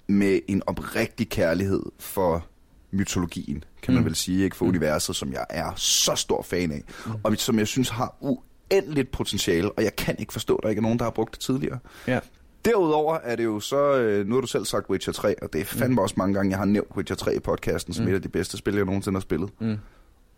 [0.07, 2.45] med en oprigtig kærlighed for
[2.91, 4.05] mytologien, kan man Mm.
[4.05, 4.69] vel sige, ikke for Mm.
[4.69, 6.83] universet, som jeg er så stor fan af,
[7.23, 10.79] og som jeg synes har uendeligt potentiale, og jeg kan ikke forstå, at der ikke
[10.79, 11.79] er nogen, der har brugt det tidligere.
[12.07, 12.19] Ja.
[12.65, 15.61] Derudover er det jo så, øh, nu har du selv sagt Witcher 3, og det
[15.61, 18.11] er fandme også mange gange, jeg har nævnt Witcher 3 i podcasten, som Mm.
[18.11, 19.49] et af de bedste spil, jeg nogensinde har spillet.
[19.59, 19.77] Mm.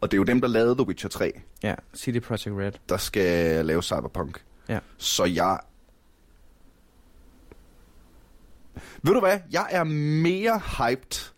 [0.01, 2.71] Og det er jo dem, der lavede The Witcher 3, Ja, City Project Red.
[2.89, 4.43] der skal lave Cyberpunk.
[4.69, 4.80] Ja.
[4.97, 5.60] Så jeg...
[9.03, 9.39] Ved du hvad?
[9.51, 11.31] Jeg er mere hyped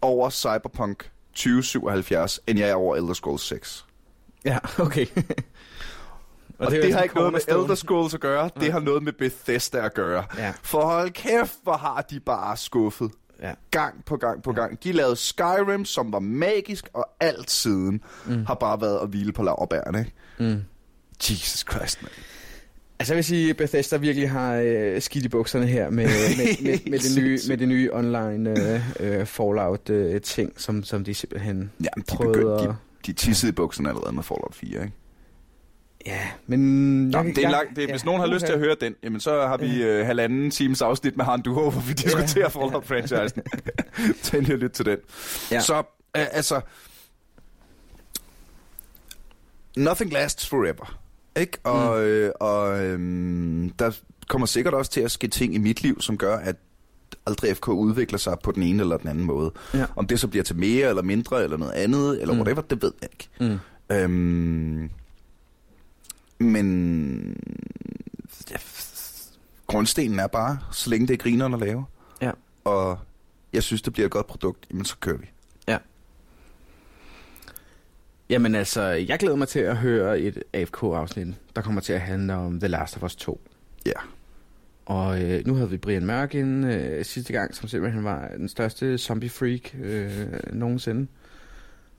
[0.00, 3.84] over Cyberpunk 2077, end jeg er over Elder Scrolls 6.
[4.44, 5.06] Ja, okay.
[6.58, 7.40] Og, og det, det har ikke noget med.
[7.48, 8.70] Elder Scrolls at gøre, det Nej.
[8.70, 10.24] har noget med Bethesda at gøre.
[10.38, 13.10] Ja, For hold kæft, hvor har de bare skuffet.
[13.42, 13.52] ja.
[13.70, 14.60] Gang på gang på Ja.
[14.60, 14.84] gang.
[14.84, 18.46] De lavede Skyrim, som var magisk, og alt siden Mm.
[18.46, 20.06] har bare været at hvile på laverbærene.
[20.38, 20.62] Mm.
[21.30, 22.10] Jesus Christ, man.
[23.02, 26.78] Altså jeg vil sige, Bethesda virkelig har øh, skidt i bukserne her med, med, med,
[26.90, 28.80] med, det, nye, med det nye online øh,
[29.20, 32.74] øh, Fallout-ting, som, som de simpelthen Ja, de, prøvede begyndte, de, at...
[33.06, 34.92] de tissede i bukserne allerede med Fallout 4, ikke?
[36.06, 36.60] Ja, men...
[37.10, 38.64] Nå, jeg- det er jeg- langt, det, ja, hvis nogen har lyst til at okay.
[38.66, 41.92] høre den, jamen så har vi øh, halvanden times afsnit med Han Duho, hvor vi
[41.92, 42.48] diskuterer Ja.
[42.48, 43.42] Fallout-franchisen.
[44.22, 44.98] Tag lige lidt til den.
[45.50, 45.60] Ja.
[45.60, 45.78] Så,
[46.16, 46.60] øh, altså...
[49.76, 50.98] Nothing lasts forever.
[51.36, 51.58] Ikke?
[51.64, 52.02] Og, Mm.
[52.02, 53.90] øh, og øhm, der
[54.28, 56.56] kommer sikkert også til at ske ting i mit liv, som gør, at
[57.26, 59.52] aldrig FK udvikler sig på den ene eller den anden måde.
[59.74, 59.86] Ja.
[59.96, 62.40] Om det så bliver til mere eller mindre eller noget andet, eller Mm.
[62.40, 63.28] whatever, det ved jeg ikke.
[63.40, 63.94] Mm.
[63.96, 64.90] Øhm,
[66.38, 67.36] men
[68.50, 68.56] ja,
[69.66, 71.84] grundstenen er bare, så længe det er grineren at lave.
[72.22, 72.30] Ja.
[72.64, 72.98] Og
[73.52, 75.26] jeg synes, det bliver et godt produkt, jamen så kører vi.
[78.32, 82.34] Jamen altså, jeg glæder mig til at høre et AFK-afsnit, der kommer til at handle
[82.34, 83.40] om The Last of Us 2.
[83.86, 83.92] Ja.
[84.86, 88.48] Og øh, nu havde vi Brian Mørk inde øh, sidste gang, som simpelthen var den
[88.48, 91.06] største zombie-freak øh, nogensinde.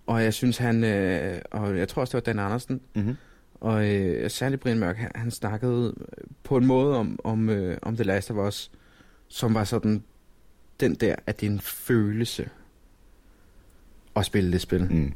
[0.07, 3.15] Og jeg synes han, øh, og jeg tror også det var Dan Andersen, Mm-hmm.
[3.61, 5.93] og øh, særligt Brian Mørk, han, han snakkede
[6.43, 8.71] på en måde om, om, øh, om The Last of Us,
[9.27, 10.03] som var sådan
[10.79, 12.49] den der, at det er en følelse
[14.15, 14.83] at spille det spil.
[14.91, 15.13] Mm.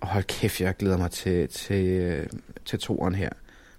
[0.00, 2.26] Og hold kæft, jeg glæder mig til, til, øh,
[2.64, 3.30] til toeren her.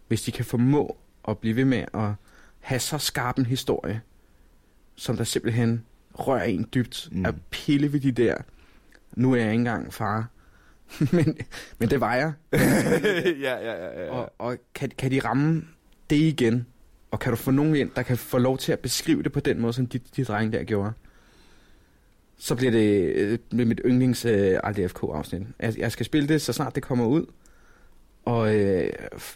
[0.07, 2.09] Hvis de kan formå at blive ved med at
[2.59, 4.01] have så skarp en historie,
[4.95, 7.25] som der simpelthen rører en dybt, Mm.
[7.25, 8.35] at pille ved de der,
[9.13, 10.27] nu er jeg ikke engang far,
[11.11, 11.37] men,
[11.79, 12.33] men det var jeg.
[12.53, 14.09] ja, ja, ja, ja.
[14.11, 15.63] Og, og kan, kan de ramme
[16.09, 16.65] det igen?
[17.11, 19.39] Og kan du få nogen ind, der kan få lov til at beskrive det på
[19.39, 20.91] den måde, som de, de drenge der gjorde?
[22.43, 25.41] Så bliver det øh, med mit yndlings øh, RDFK-afsnit.
[25.59, 27.25] Jeg, jeg skal spille det, så snart det kommer ud.
[28.25, 28.93] Og øh,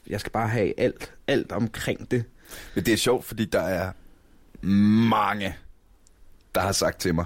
[0.08, 2.24] jeg skal bare have alt, alt omkring det.
[2.76, 3.92] Men det er sjovt, fordi der er
[5.10, 5.56] mange,
[6.56, 7.26] der har sagt til mig,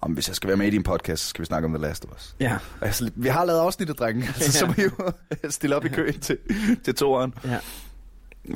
[0.00, 1.82] om hvis jeg skal være med i din podcast, så skal vi snakke om The
[1.82, 2.36] Last of Us.
[2.40, 2.58] Ja.
[2.80, 4.26] Altså, vi har lavet afsnittet, drenge.
[4.36, 5.12] Altså, så må I jo
[5.50, 6.38] stille op i køen til,
[6.84, 7.34] til toeren.
[7.44, 7.58] ja.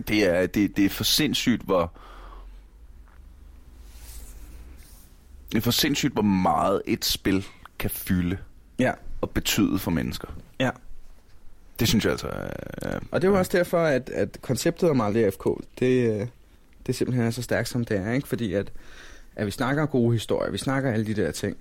[0.08, 1.92] Det er, det, det er for sindssygt, hvor...
[5.52, 7.46] Det er for sindssygt, hvor meget et spil
[7.78, 8.38] kan fylde
[8.78, 8.92] Ja.
[9.20, 10.28] og betyde for mennesker.
[10.60, 10.70] Ja.
[11.80, 12.98] Det synes jeg altså er...
[13.10, 15.44] Og det er jo også derfor, at, at konceptet om RDFK,
[15.78, 16.26] det, øh,
[16.86, 18.12] det simpelthen er så stærkt, som det er.
[18.12, 18.28] Ikke?
[18.28, 18.72] Fordi at,
[19.36, 21.56] at vi snakker gode historier, vi snakker alle de der ting.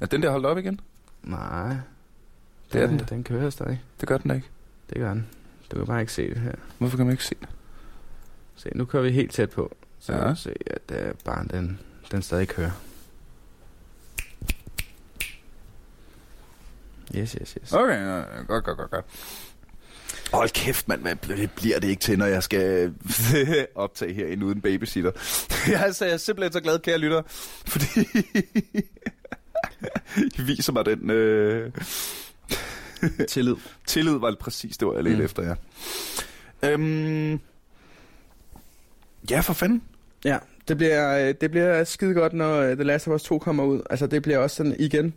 [0.00, 0.80] Er den der holdt op igen?
[1.22, 1.76] Nej.
[2.72, 3.04] Det er den da.
[3.04, 3.82] Den kører stadig.
[4.00, 4.46] Det gør den ikke.
[4.90, 5.26] Det gør den.
[5.70, 6.52] Du kan bare ikke se det her.
[6.78, 7.48] Hvorfor kan man ikke se det?
[8.56, 9.76] Se, nu kører vi helt tæt på.
[9.98, 10.26] Så Ja.
[10.26, 11.78] kan se, at uh, barn, den,
[12.10, 12.70] den stadig kører.
[17.16, 17.72] Yes, yes, yes.
[17.72, 19.04] Okay, ja, ja, godt, godt, godt, godt.
[20.32, 21.16] Hold kæft, mand, hvad
[21.56, 22.94] bliver det ikke til, når jeg skal
[23.74, 25.10] optage herinde uden babysitter.
[25.68, 27.22] Jeg er, altså, jeg er simpelthen så glad, kære lytter,
[27.66, 28.00] fordi
[30.38, 31.72] I viser mig den øh,
[33.28, 33.54] Tillid.
[33.86, 35.18] tillid, var det præcis det, var jeg lidt mm.
[35.20, 35.24] Mm.
[35.24, 35.54] efter,
[36.62, 36.70] ja.
[36.72, 37.40] Øhm,
[39.30, 39.82] ja, for fanden.
[40.24, 43.38] Ja, Det bliver, øh, det bliver skide godt, når øh, The Last of Us 2
[43.38, 43.80] kommer ud.
[43.90, 45.14] Altså, det bliver også sådan igen...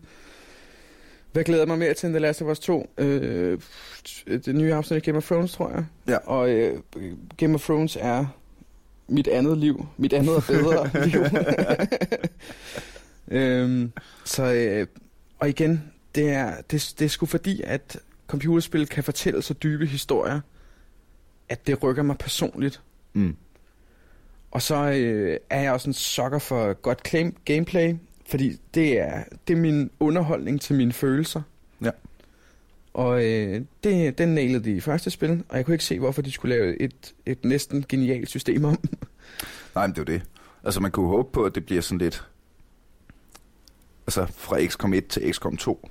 [1.32, 2.89] Hvad glæder mig mere til end The Last of Us 2?
[2.98, 3.60] Øh,
[4.28, 5.86] det nye afsnit af Game of Thrones, tror jeg.
[6.08, 6.17] Ja.
[6.17, 6.80] Og øh,
[7.38, 8.26] Game of Thrones er
[9.08, 9.86] mit andet liv.
[9.98, 11.22] Mit andet og bedre liv.
[13.38, 13.91] øhm,
[14.26, 14.88] så, øh,
[15.39, 15.84] og igen,
[16.15, 20.41] det er, det, det er sgu fordi, at computerspil kan fortælle så dybe historier,
[21.50, 22.82] at det rykker mig personligt.
[23.13, 23.36] Mm.
[24.52, 27.96] Og så øh, er jeg også en sokker for godt claim, gameplay,
[28.32, 31.41] fordi det er, det er min underholdning til mine følelser.
[31.84, 31.89] Ja.
[32.94, 36.22] Og øh, det, den nailede de i første spil, og jeg kunne ikke se, hvorfor
[36.22, 38.78] de skulle lave et, et næsten genialt system om.
[39.76, 40.24] Nej, men det er jo det.
[40.63, 42.24] Altså, man kunne håbe på, at det bliver sådan lidt...
[44.08, 45.89] Altså, fra XCOM 1 til XCOM 2,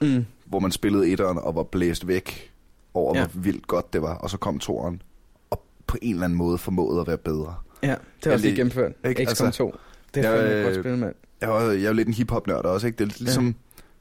[0.00, 0.24] Mm.
[0.44, 2.52] hvor man spillede etteren og var blæst væk
[2.94, 3.26] over, Ja.
[3.26, 5.02] hvor vildt godt det var, og så kom toeren,
[5.50, 7.54] og på en eller anden måde formåede at være bedre.
[7.82, 8.92] Ja, det Ja, også lige gennemført.
[9.08, 9.24] ikke?
[9.24, 9.74] XCOM Altså, 2.
[10.14, 11.14] Det er jeg, fandme et godt øh, spil, mand.
[11.40, 13.04] Jeg er, jo- jeg er jo lidt en hiphop-nørd også, ikke?
[13.04, 13.52] Det er ligesom, ja.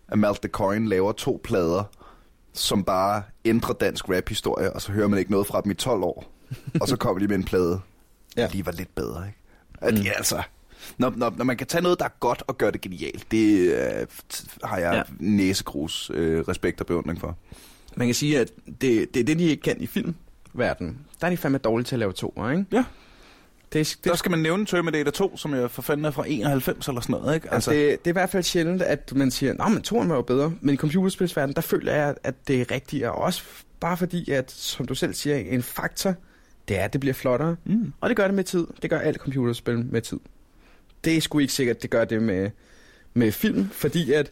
[0.07, 1.83] at Malt the Coin laver to plader,
[2.53, 6.03] som bare ændrer dansk rap-historie, og så hører man ikke noget fra dem i 12
[6.03, 6.31] år.
[6.81, 7.79] og så kommer de med en plade,
[8.37, 8.41] Ja.
[8.41, 9.39] der lige var lidt bedre, ikke?
[9.81, 10.05] At, Mm.
[10.15, 10.41] altså,
[10.97, 13.73] når, når, når man kan tage noget, der er godt og gøre det genialt, det
[13.73, 14.07] øh,
[14.63, 15.03] har jeg ja.
[15.19, 17.37] næsegrus øh, respekt og beundring for.
[17.95, 20.99] Man kan sige, at det, det er det, de ikke kan i filmverdenen.
[21.21, 22.65] Der er de fandme dårlige til at lave to, ikke?
[22.71, 22.83] Ja.
[23.75, 26.87] Det, det, Der skal man nævne Terminator 2, som jeg for fanden er fra 91
[26.87, 27.53] eller sådan noget, ikke?
[27.53, 30.15] Altså, det, det er i hvert fald sjældent, at man siger, at men toren var
[30.15, 30.53] jo bedre.
[30.61, 33.05] Men i computerspilsverdenen, der føler jeg, at det er rigtigt.
[33.05, 33.43] Og også
[33.79, 36.13] bare fordi, at som du selv siger, en faktor,
[36.67, 37.55] det er, at det bliver flottere.
[37.65, 37.93] Mm.
[38.01, 38.67] Og det gør det med tid.
[38.81, 40.19] Det gør alt computerspil med tid.
[41.03, 42.49] Det er sgu ikke sikkert, det gør det med,
[43.13, 44.31] med film, fordi at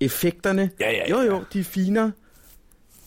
[0.00, 1.10] effekterne, Ja, ja, ja.
[1.10, 2.12] jo jo, de er finere,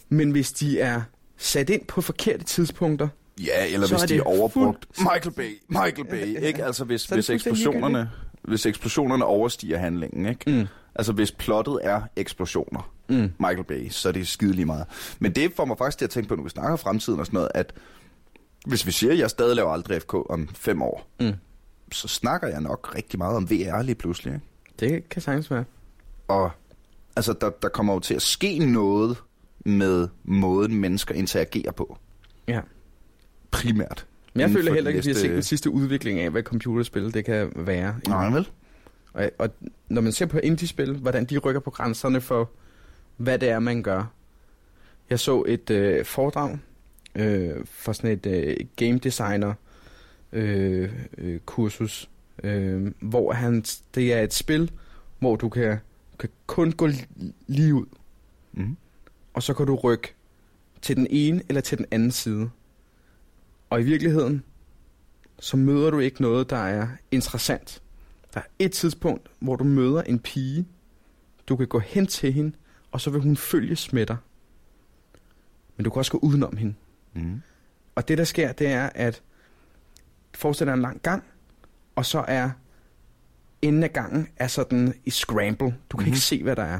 [0.09, 1.01] men hvis de er
[1.37, 3.07] sat ind på forkerte tidspunkter,
[3.39, 4.87] Ja, eller Så hvis de er overbrugt.
[4.93, 6.63] fuld- Michael Bay, Michael Bay, ikke?
[6.65, 8.09] Altså hvis, hvis eksplosionerne,
[8.41, 10.51] hvis eksplosionerne overstiger handlingen, ikke?
[10.51, 10.67] mm.
[10.95, 13.31] Altså hvis plottet er eksplosioner, Mm.
[13.39, 14.85] Michael Bay, så er det skide lige meget.
[15.19, 17.37] Men det får mig faktisk til at tænke på, når vi snakker fremtiden og sådan
[17.37, 17.73] noget, at
[18.67, 21.33] hvis vi siger, at jeg stadig laver aldrig FK om fem år, Mm.
[21.91, 24.33] så snakker jeg nok rigtig meget om VR lige pludselig.
[24.33, 24.45] Ikke?
[24.93, 25.63] det kan sagtens være.
[26.27, 26.51] Og
[27.15, 29.17] altså, der, der kommer jo til at ske noget
[29.65, 31.97] med måden, mennesker interagerer på.
[32.47, 32.59] Ja.
[33.55, 34.05] Primært.
[34.33, 37.13] Men jeg føler heller ikke, at vi har set den sidste udvikling af, hvad computerspil
[37.13, 37.95] det kan være.
[38.07, 38.49] Nej, vel?
[39.13, 39.49] Og, og
[39.89, 42.49] når man ser på indie-spil, hvordan de rykker på grænserne for,
[43.17, 44.11] hvad det er, man gør.
[45.09, 46.57] Jeg så et øh, foredrag
[47.15, 49.53] øh, for sådan et øh, game designer
[50.33, 52.09] øh, øh, kursus,
[52.43, 53.63] øh, hvor han,
[53.95, 54.71] det er et spil,
[55.19, 55.77] hvor du kan,
[56.19, 57.85] kan kun gå li- lige ud,
[58.53, 58.77] Mm.
[59.33, 60.13] og så kan du rykke
[60.81, 62.49] til den ene eller til den anden side.
[63.75, 64.43] Og i virkeligheden,
[65.39, 67.81] så møder du ikke noget, der er interessant.
[68.33, 70.67] Der er et tidspunkt, hvor du møder en pige.
[71.47, 72.51] Du kan gå hen til hende,
[72.91, 74.17] og så vil hun følges med dig.
[75.77, 76.73] Men du kan også gå udenom hende.
[77.13, 77.41] Mm.
[77.95, 79.21] Og det, der sker, det er, at
[80.35, 81.23] forestil dig en lang gang,
[81.95, 82.49] og så er
[83.61, 85.75] enden af gangen er sådan i scramble.
[85.89, 86.07] Du kan Mhm.
[86.07, 86.79] ikke se, hvad der er.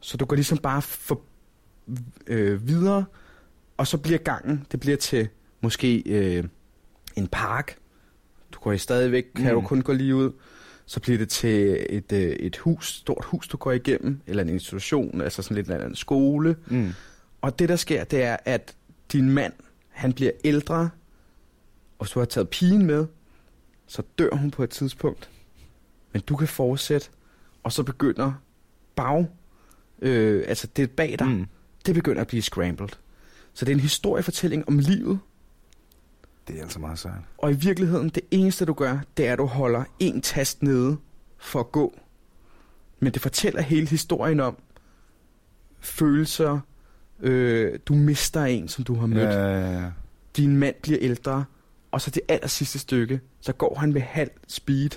[0.00, 1.20] Så du går ligesom bare for,
[2.26, 3.04] øh, videre,
[3.76, 5.28] og så bliver gangen, det bliver til
[5.60, 6.44] måske øh,
[7.16, 7.76] en park.
[8.52, 9.60] Du går i stadigvæk, kan Mm.
[9.60, 10.32] du kun gå lige ud.
[10.86, 14.48] Så bliver det til et, øh, et hus, stort hus, du går igennem, eller en
[14.48, 16.56] institution, altså sådan lidt en eller anden skole.
[16.66, 16.90] Mm.
[17.40, 18.74] Og det, der sker, det er, at
[19.12, 19.52] din mand,
[19.88, 20.90] han bliver ældre,
[21.98, 23.06] og hvis du har taget pigen med,
[23.86, 25.30] så dør hun på et tidspunkt.
[26.12, 27.08] Men du kan fortsætte,
[27.62, 28.32] og så begynder
[28.96, 29.26] bag,
[30.02, 31.26] øh, altså det bag dig.
[31.28, 31.46] Mm.
[31.86, 32.88] det begynder at blive scrambled.
[33.54, 35.18] Så det er en historiefortælling om livet,
[36.50, 37.14] Det er altså meget sejt.
[37.38, 40.96] og i virkeligheden, det eneste du gør, det er, at du holder en tast nede
[41.38, 41.98] for at gå.
[43.00, 44.56] Men det fortæller hele historien om
[45.80, 46.60] følelser,
[47.20, 49.22] øh, du mister en, som du har mødt.
[49.30, 49.90] Ja, ja, ja.
[50.36, 51.44] din mand bliver ældre,
[51.90, 54.90] og så det aller sidste stykke, så går han med halv speed.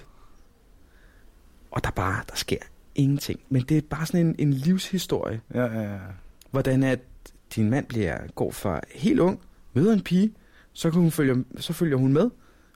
[1.72, 2.58] Og der bare, der sker
[2.96, 3.40] ingenting.
[3.50, 6.00] Men det er bare sådan en, en livshistorie, Ja, ja, ja.
[6.52, 7.00] hvordan at
[7.56, 9.40] din mand bliver, går fra helt ung,
[9.74, 10.34] møder en pige,
[10.74, 12.30] så, kan hun følge, så følger hun med,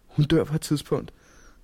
[0.07, 1.11] hun dør på et tidspunkt,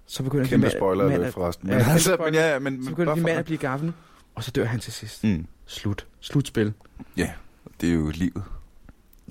[0.06, 1.68] så begynder Kæmpe mand, spoiler mand at, forresten.
[1.70, 2.26] Ja, Men, kæmpe altså, spoiler.
[2.32, 3.94] men, ja, ja, men, så begynder for- mand at blive gammel,
[4.36, 5.24] og så dør han til sidst.
[5.24, 5.46] Mm.
[5.66, 6.08] Slut.
[6.20, 6.74] Slutspil.
[7.18, 7.32] Ja,
[7.82, 8.44] det er jo livet.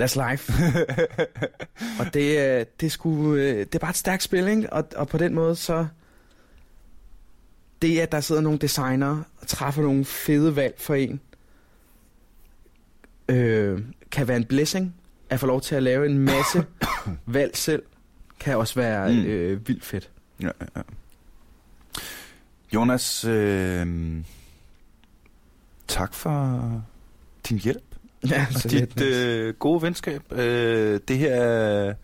[0.01, 0.53] That's life.
[2.01, 4.73] og det, er- det, sgu, øh, det er bare et stærkt spil, ikke?
[4.73, 5.87] Og, og på den måde så...
[7.83, 11.21] Det, at der sidder nogle designer og træffer nogle fede valg for en,
[13.29, 14.95] øh, kan være en blessing.
[15.33, 16.65] At få lov til at lave en masse
[17.27, 17.83] valg selv,
[18.41, 19.19] kan også være Mm.
[19.19, 20.11] øh, vildt fedt.
[20.43, 20.83] Ja, ja, ja.
[22.75, 23.87] Jonas, øh,
[25.89, 26.63] tak for
[27.49, 27.83] din hjælp
[28.31, 30.23] Ja, og dit øh, gode venskab.
[30.33, 31.95] Øh, det her er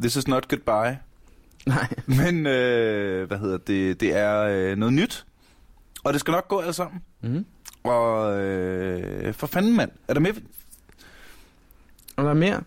[0.00, 0.98] This is not goodbye.
[1.66, 1.88] Nej.
[2.22, 5.26] Men, øh, hvad hedder det, det er øh, noget nyt.
[6.04, 7.02] Og det skal nok gå alt sammen.
[7.22, 7.44] Mm.
[7.82, 9.90] Og øh, for fanden, mand.
[10.08, 10.30] Er der med?
[12.18, 12.60] Og der er mere.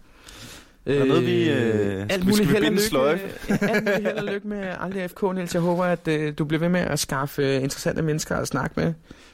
[0.86, 3.24] Er der noget, vi, øh, alt vi muligt skal held og binde lykke, sløjfe?
[3.50, 5.54] alt muligt held og lykke med Aldrig FK, Niels.
[5.54, 8.74] Jeg håber, at øh, du bliver ved med at skaffe øh, interessante mennesker at snakke
[8.80, 8.94] med.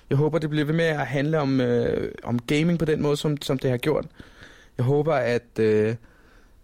[0.10, 3.18] Jeg håber, det bliver ved med at handle om, øh, om gaming på den måde,
[3.18, 4.06] som, som det har gjort.
[4.78, 5.96] Jeg håber, at, øh,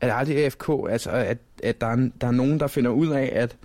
[0.01, 3.31] at Aldrig FK, altså at, at der, er, der er nogen, der finder ud af,
[3.35, 3.55] at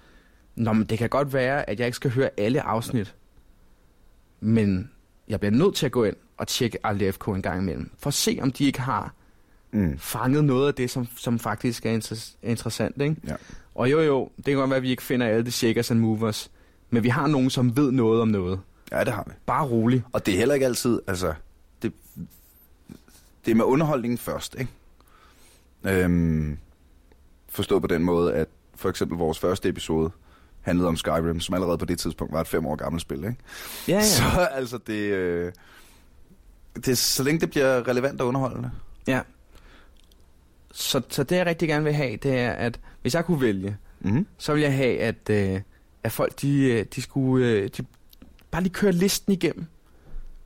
[0.56, 3.14] Nå, men det kan godt være, at jeg ikke skal høre alle afsnit.
[4.40, 4.90] Men
[5.28, 7.90] jeg bliver nødt til at gå ind og tjekke Aldrig FK en gang imellem.
[7.98, 9.14] For at se, om de ikke har
[9.72, 9.98] Mm.
[9.98, 13.02] fanget noget af det, som, som faktisk er inter- interessant.
[13.02, 13.16] Ikke?
[13.26, 13.34] Ja.
[13.74, 16.00] Og jo jo, det kan godt være, at vi ikke finder alle de shakers and
[16.00, 16.50] movers,
[16.90, 18.60] men vi har nogen, som ved noget om noget.
[18.92, 19.32] Ja, det har vi.
[19.46, 20.02] Bare rolig.
[20.12, 21.34] Og det er heller ikke altid, altså,
[21.82, 21.92] det,
[23.44, 24.70] det er med underholdningen først, ikke?
[25.84, 26.58] Øhm,
[27.48, 30.10] forstået på den måde, at for eksempel vores første episode
[30.60, 33.36] handlede om Skyrim, som allerede på det tidspunkt var et fem år gammelt spil, ikke?
[33.88, 34.02] Ja, ja.
[34.16, 35.52] Så altså, det, øh,
[36.86, 38.70] det så længe det bliver relevant og underholdende.
[39.06, 39.20] ja.
[40.72, 43.76] Så, så det, jeg rigtig gerne vil have, det er, at hvis jeg kunne vælge,
[44.00, 44.26] Mm-hmm.
[44.38, 45.60] så vil jeg have, at, øh,
[46.02, 47.84] at folk, de, øh, de skulle øh, de
[48.50, 49.66] bare lige køre listen igennem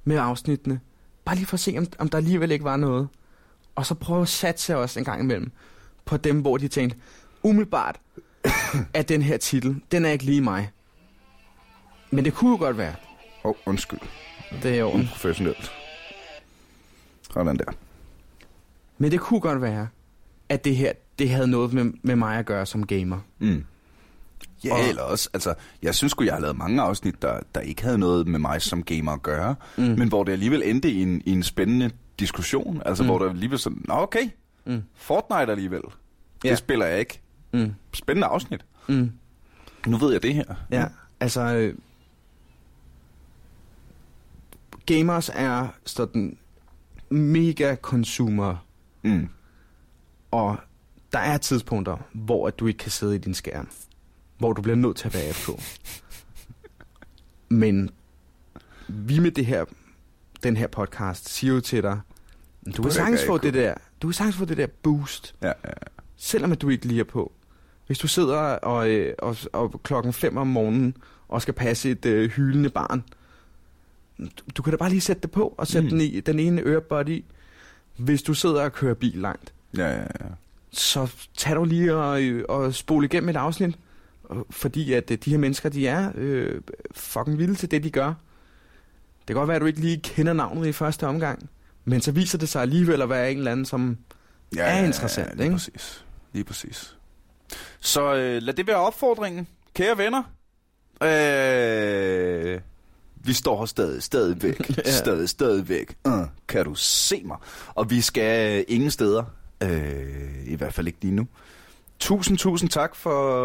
[0.04, 0.80] med afsnittene.
[1.24, 3.08] Bare lige for at se, om, om der alligevel ikke var noget.
[3.74, 5.50] Og så prøve at satse også en gang imellem
[6.04, 6.98] på dem, hvor de tænkte,
[7.42, 8.00] umiddelbart
[8.94, 10.70] at den her titel, den er ikke lige mig.
[12.10, 12.94] Men det kunne jo godt være.
[13.44, 14.00] Åh, oh, undskyld.
[14.62, 14.88] Det er jo.
[14.88, 15.72] Uprofessionelt.
[17.32, 17.72] Sådan der.
[18.98, 19.88] Men det kunne godt være,
[20.52, 23.18] at det her, det havde noget med, med mig at gøre som gamer.
[23.38, 23.64] Mm.
[24.64, 27.60] Ja, Og- eller også, altså, jeg synes sgu, jeg har lavet mange afsnit, der, der
[27.60, 29.84] ikke havde noget med mig som gamer at gøre, Mm.
[29.84, 29.98] mm.
[29.98, 33.06] men hvor det alligevel endte i en, i en spændende diskussion, altså Mm.
[33.06, 33.10] mm.
[33.10, 34.28] hvor der alligevel sådan, nå okay,
[34.64, 34.82] Mm.
[34.94, 35.80] Fortnite alligevel,
[36.44, 36.50] Ja.
[36.50, 37.20] det spiller jeg ikke.
[37.52, 37.72] Mm.
[37.94, 38.64] Spændende afsnit.
[38.88, 39.10] Mm.
[39.86, 40.44] Nu ved jeg det her.
[40.70, 40.84] Ja,
[41.20, 41.40] altså...
[41.40, 41.74] Øh,
[44.86, 46.36] gamers er sådan
[47.10, 48.56] mega consumer,
[49.02, 49.28] Mm.
[50.32, 50.56] Og
[51.12, 53.68] der er tidspunkter, hvor at du ikke kan sidde i din skærm.
[54.38, 55.50] Hvor du bliver nødt til at være FK.
[57.48, 57.90] Men
[58.88, 59.64] vi med det her,
[60.42, 62.00] den her podcast siger jo til dig,
[62.66, 65.46] du kan behøver sagtens få det der, du kan sagtens få det der boost, Ja,
[65.48, 65.72] ja,
[66.16, 67.32] selvom at du ikke lige er på.
[67.86, 70.96] Hvis du sidder og, øh, og, og klokken 5 om morgenen
[71.28, 73.04] og skal passe et øh, hylende barn,
[74.18, 75.90] du, du kan da bare lige sætte det på og sætte Mm.
[75.90, 77.24] den, i, den ene ørebud i.
[77.96, 80.26] Hvis du sidder og kører bil langt, ja, ja, ja.
[80.70, 83.78] så tag du lige og, og spole igennem et afsnit.
[84.50, 88.06] Fordi at øh, de her mennesker, de er øh, fucking vilde til det, de gør.
[88.06, 91.50] Det kan godt være, at du ikke lige kender navnet i første omgang.
[91.84, 93.98] Men så viser det sig alligevel at være en eller anden, som...
[94.56, 95.54] ja, er ja, interessant, ja, lige ikke?
[95.54, 96.04] Præcis.
[96.32, 96.96] Lige præcis.
[97.80, 100.22] Så øh, lad det være opfordringen, kære venner.
[101.02, 102.60] Øh,
[103.24, 104.74] vi står her stadig, stadigvæk, Ja.
[104.86, 104.90] ja.
[104.90, 105.96] stadig, stadigvæk.
[106.04, 106.12] Uh,
[106.48, 107.36] kan du se mig?
[107.74, 109.24] Og vi skal øh, ingen steder,
[109.62, 111.26] øh, i hvert fald ikke lige nu.
[112.00, 113.36] Tusind, tusind tak for,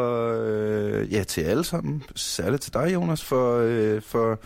[0.41, 2.03] øh, ja, til alle sammen.
[2.15, 4.39] Særligt til dig, Jonas, for, øh, for,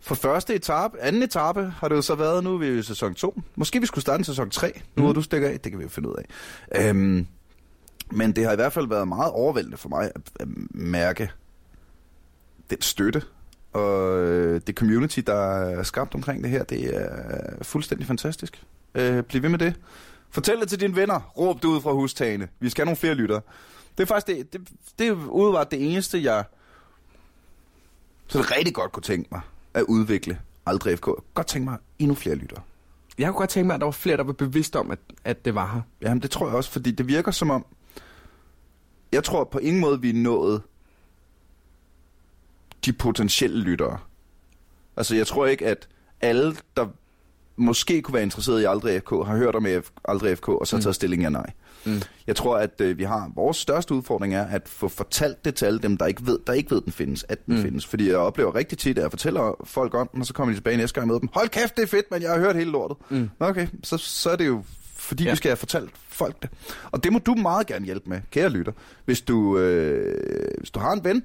[0.00, 1.00] for første etape.
[1.00, 3.40] Anden etape har det jo så været, nu er vi jo i sæson 2.
[3.56, 5.02] Måske vi skulle starte sæson 3, nu Mm.
[5.02, 5.60] hvor du stikker af.
[5.60, 6.88] Det kan vi jo finde ud af.
[6.88, 7.26] Øhm,
[8.12, 11.30] men det har i hvert fald været meget overvældende for mig at, at mærke
[12.70, 13.22] den støtte
[13.72, 16.64] og øh, det community, der er skabt omkring det her.
[16.64, 18.62] Det er fuldstændig fantastisk.
[18.94, 19.74] Øh, bliv ved med det.
[20.30, 21.20] Fortæl det til dine venner.
[21.38, 22.48] Råb det ud fra hustagene.
[22.60, 23.40] Vi skal have nogle flere lyttere.
[23.98, 26.44] Det er faktisk det, det, det er udvaret det eneste, jeg
[28.28, 29.40] så det rigtig godt kunne tænke mig
[29.74, 31.08] at udvikle Aldrig FK.
[31.34, 32.62] Godt tænke mig endnu flere lyttere.
[33.18, 35.44] Jeg kunne godt tænke mig, at der var flere, der var bevidst om, at, at
[35.44, 35.80] det var her.
[36.02, 37.66] Jamen, det tror jeg også, fordi det virker som om...
[39.12, 40.62] Jeg tror på ingen måde, vi er nået
[42.84, 43.98] de potentielle lyttere.
[44.96, 45.88] Altså, jeg tror ikke, at
[46.20, 46.86] alle, der
[47.58, 50.76] måske kunne være interesseret i Aldrig FK, har hørt om F- Aldrig FK, og så
[50.76, 50.82] Mm.
[50.82, 51.50] taget stilling af nej.
[51.84, 52.02] Mm.
[52.26, 53.30] Jeg tror, at øh, vi har...
[53.34, 56.52] Vores største udfordring er at få fortalt det til alle dem, der ikke ved, der
[56.52, 57.62] ikke ved den findes, at den Mm.
[57.62, 57.86] findes.
[57.86, 60.56] Fordi jeg oplever rigtig tit, at jeg fortæller folk om den, og så kommer de
[60.58, 61.28] tilbage næste gang med dem.
[61.32, 62.96] Hold kæft, det er fedt, men jeg har hørt hele lortet.
[63.10, 63.30] Mm.
[63.40, 64.62] Okay, så, så er det jo
[64.96, 65.28] fordi, Ja.
[65.28, 65.32] ja.
[65.32, 66.50] vi skal have fortalt folk det.
[66.90, 68.72] Og det må du meget gerne hjælpe med, kære lytter.
[69.04, 71.22] Hvis du, øh, hvis du har en ven,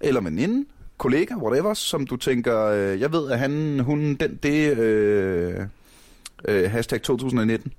[0.00, 0.68] eller veninde,
[0.98, 5.66] kollega, whatever, som du tænker, øh, jeg ved, at han, hun, den, det, øh,
[6.48, 7.72] øh, hashtag 2019,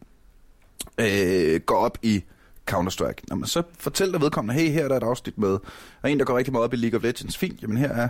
[0.97, 2.23] øh, går op i
[2.71, 3.23] Counter-Strike.
[3.29, 5.57] Jamen, så fortæl dig vedkommende, hey, her er der et afsnit med,
[6.01, 7.37] og en, der går rigtig meget op i League of Legends.
[7.37, 8.07] Fint, jamen her er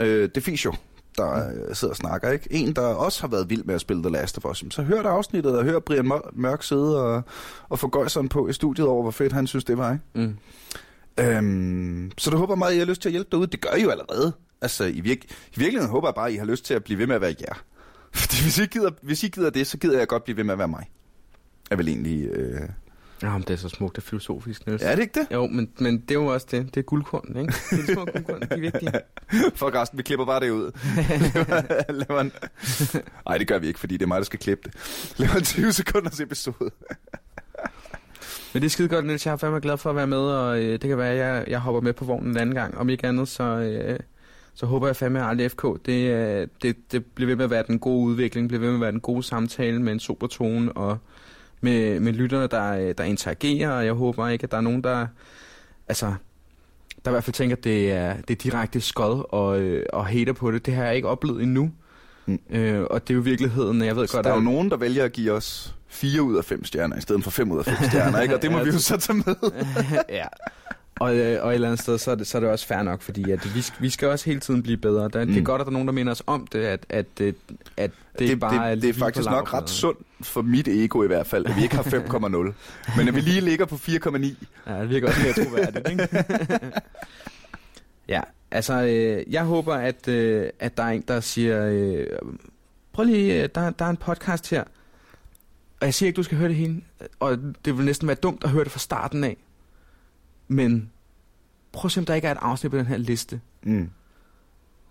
[0.00, 0.74] øh, Deficio,
[1.16, 2.46] der øh, sidder og snakker, ikke?
[2.50, 4.64] En, der også har været vild med at spille The Last of Us.
[4.70, 7.22] Så hør der afsnittet, og hør Brian Mørk sidde og,
[7.68, 10.04] og få gøjseren på i studiet over, hvor fedt han synes, det var, ikke?
[10.14, 10.36] Mm.
[11.18, 13.46] Øhm, så det håber jeg meget, at I har lyst til at hjælpe derude.
[13.46, 14.32] Det gør I jo allerede.
[14.60, 16.98] Altså, i, virke, i virkeligheden håber jeg bare, at I har lyst til at blive
[16.98, 17.62] ved med at være jer.
[18.20, 20.52] Fordi hvis I, gider, hvis I gider det, så gider jeg godt blive ved med
[20.52, 20.90] at være mig.
[21.70, 22.24] Jeg vil egentlig...
[22.26, 22.68] Øh...
[23.22, 24.82] Jamen, det er så smukt og filosofisk, Niels.
[24.82, 25.26] Ja, er det ikke det?
[25.32, 26.74] Jo, men, men det er jo også det.
[26.74, 27.54] Det er guldkorn, ikke?
[27.70, 28.92] Det er de små guldkorn, de er vigtige.
[29.80, 30.70] Resten, vi klipper bare det ud.
[32.08, 32.32] Laver en...
[33.26, 34.74] Nej, det gør vi ikke, fordi det er mig, der skal klippe det.
[35.16, 36.70] Laver en 20 sekunders episode.
[38.52, 39.26] Men det er skide godt, Niels.
[39.26, 41.44] Jeg er fandme glad for at være med, og øh, det kan være, at jeg,
[41.48, 42.78] jeg hopper med på vognen en anden gang.
[42.78, 43.98] Om ikke andet, så, øh,
[44.54, 47.64] så håber jeg fandme, at FK, det, øh, det, det bliver ved med at være
[47.66, 50.72] den gode udvikling, bliver ved med at være den gode samtale med en super tone,
[50.72, 50.98] og
[51.60, 55.06] med, med lytterne, der, der interagerer, og jeg håber ikke, at der er nogen, der...
[55.88, 56.14] Altså,
[57.04, 60.06] der i hvert fald tænker, at det er, det er direkte skod og, øh, og
[60.06, 60.66] hater på det.
[60.66, 61.70] Det har jeg ikke oplevet endnu.
[62.26, 62.38] Mm.
[62.50, 64.24] Øh, og det er jo virkeligheden, jeg ved så godt...
[64.24, 67.00] der er jo nogen, der vælger at give os 4 ud af 5 stjerner, i
[67.00, 68.34] stedet for 5 ud af 5 stjerner, ikke?
[68.34, 69.34] Og det må ja, vi jo så tage med.
[70.08, 70.26] ja.
[71.00, 72.82] Og, øh, og et eller andet sted, så er det, så er det også fair
[72.82, 75.08] nok, fordi at vi, vi skal også hele tiden blive bedre.
[75.08, 75.30] Der, mm.
[75.32, 77.34] Det er godt, at der er nogen, der minder os om det, at, at, at,
[77.76, 81.02] at det, det bare det, er Det er faktisk nok ret sundt for mit ego
[81.02, 81.82] i hvert fald, at vi ikke har
[82.92, 82.96] 5,0.
[82.96, 84.26] Men at vi lige ligger på 4,9.
[84.66, 86.24] Ja, det virker også mere troværdigt, ikke?
[88.08, 88.20] ja,
[88.50, 92.06] altså, øh, jeg håber, at, øh, at der er en, der siger, øh,
[92.92, 94.64] prøv lige, øh, der, der er en podcast her,
[95.80, 96.80] og jeg siger ikke, du skal høre det hele,
[97.20, 99.36] og det vil næsten være dumt at høre det fra starten af,
[100.48, 100.90] men
[101.72, 103.90] prøv at se, om der ikke er et afsnit på den her liste, mm.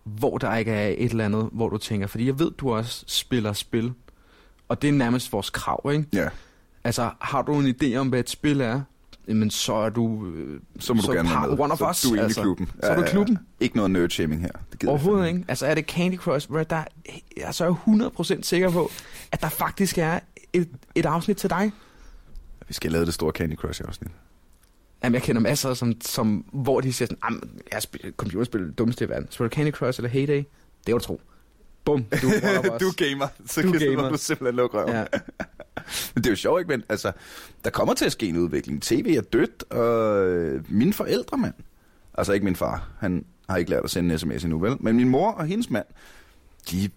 [0.03, 3.03] hvor der ikke er et eller andet, hvor du tænker, fordi jeg ved, du også
[3.07, 3.93] spiller spil,
[4.67, 6.05] og det er nærmest vores krav, ikke?
[6.13, 6.29] Ja.
[6.83, 8.81] Altså, har du en idé om, hvad et spil er,
[9.27, 10.27] men så er du...
[10.27, 11.59] Øh, så må du gerne være med.
[11.59, 12.41] One of så us, du er altså.
[12.41, 12.69] i klubben.
[12.83, 13.35] Så er du klubben.
[13.35, 13.63] Ja, ja.
[13.63, 14.51] Ikke noget nerd-shaming her.
[14.71, 15.45] Det Overhovedet ikke.
[15.47, 16.83] Altså er det Candy Crush, hvor der,
[17.37, 18.91] jeg er så 100% sikker på,
[19.31, 20.19] at der faktisk er
[20.53, 21.71] et, et afsnit til dig.
[22.67, 24.11] Vi skal lave det store Candy Crush-afsnit.
[25.03, 27.41] Jamen, jeg kender masser, som, som, hvor de siger sådan,
[27.71, 29.27] jeg spiller computerspil dummeste i verden.
[29.31, 30.37] Spiller Candy Crush eller Heyday?
[30.37, 31.21] Det er jo tro.
[31.85, 32.17] Bum, du,
[32.79, 34.09] du er gamer, så du, gamer.
[34.09, 34.91] du simpelthen lukke røven.
[34.91, 35.05] Ja.
[36.15, 36.69] Men det er jo sjovt, ikke?
[36.69, 37.11] Men altså,
[37.63, 38.81] der kommer til at ske en udvikling.
[38.81, 41.53] TV er dødt, og mine forældre, mand.
[42.13, 44.77] Altså ikke min far, han har ikke lært at sende en sms endnu, vel?
[44.79, 45.85] Men min mor og hendes mand,
[46.71, 46.89] de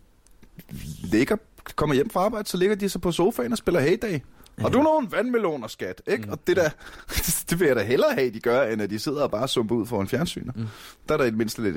[1.03, 1.36] ligger,
[1.76, 4.18] kommer hjem fra arbejde, så ligger de så på sofaen og spiller Heyday.
[4.62, 6.24] Og du nogle vandmeloner, skat, ikke?
[6.24, 6.32] Mm.
[6.32, 6.70] Og det der,
[7.50, 9.74] det vil jeg da hellere have, de gør, end at de sidder og bare sumper
[9.74, 10.50] ud for en fjernsyn.
[10.54, 10.66] Mm.
[11.08, 11.76] Der er der i det mindste lidt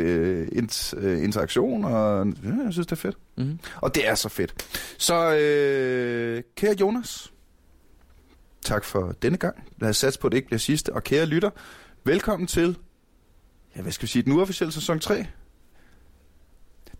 [0.54, 3.18] int, uh, interaktion, og ja, jeg synes, det er fedt.
[3.38, 3.60] Mm.
[3.76, 4.66] Og det er så fedt.
[4.98, 7.34] Så uh, kære Jonas,
[8.62, 9.64] tak for denne gang.
[9.78, 10.94] Lad os satse på, at det ikke bliver sidste.
[10.94, 11.50] Og kære lytter,
[12.04, 12.78] velkommen til,
[13.76, 15.26] ja, hvad skal vi sige, den uofficielle sæson 3.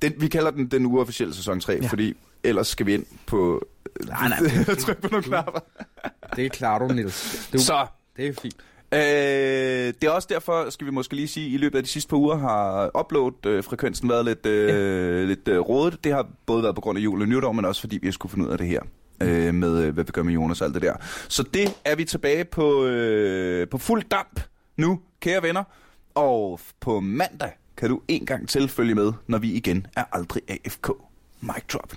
[0.02, 1.88] Den, vi kalder den den uofficielle sæson 3, ja.
[1.88, 2.14] fordi
[2.44, 3.68] ellers skal vi ind på...
[4.08, 4.64] Nej, nej.
[4.86, 5.60] Tryk på nogle knapper.
[6.36, 7.50] det klarer du, Niels.
[7.54, 7.86] Du, Så.
[8.18, 8.56] Det er fint.
[8.94, 11.90] Øh, det er også derfor, skal vi måske lige sige, at i løbet af de
[11.90, 15.24] sidste par uger har upload-frekvensen været lidt, øh, ja.
[15.26, 16.04] lidt øh, rådet.
[16.04, 18.32] Det har både været på grund af jul og nytår, men også fordi vi skulle
[18.32, 18.82] finde ud af det her.
[19.22, 20.94] Øh, med øh, hvad vi gør med Jonas og alt det der.
[21.28, 24.40] Så det er vi tilbage på, øh, på fuld damp
[24.78, 25.64] nu, kære venner.
[26.16, 30.42] Og på mandag kan du en gang til følge med, når vi igen er aldrig
[30.48, 30.90] AFK.
[31.42, 31.94] Mic drop.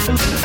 [0.00, 0.39] Thank you.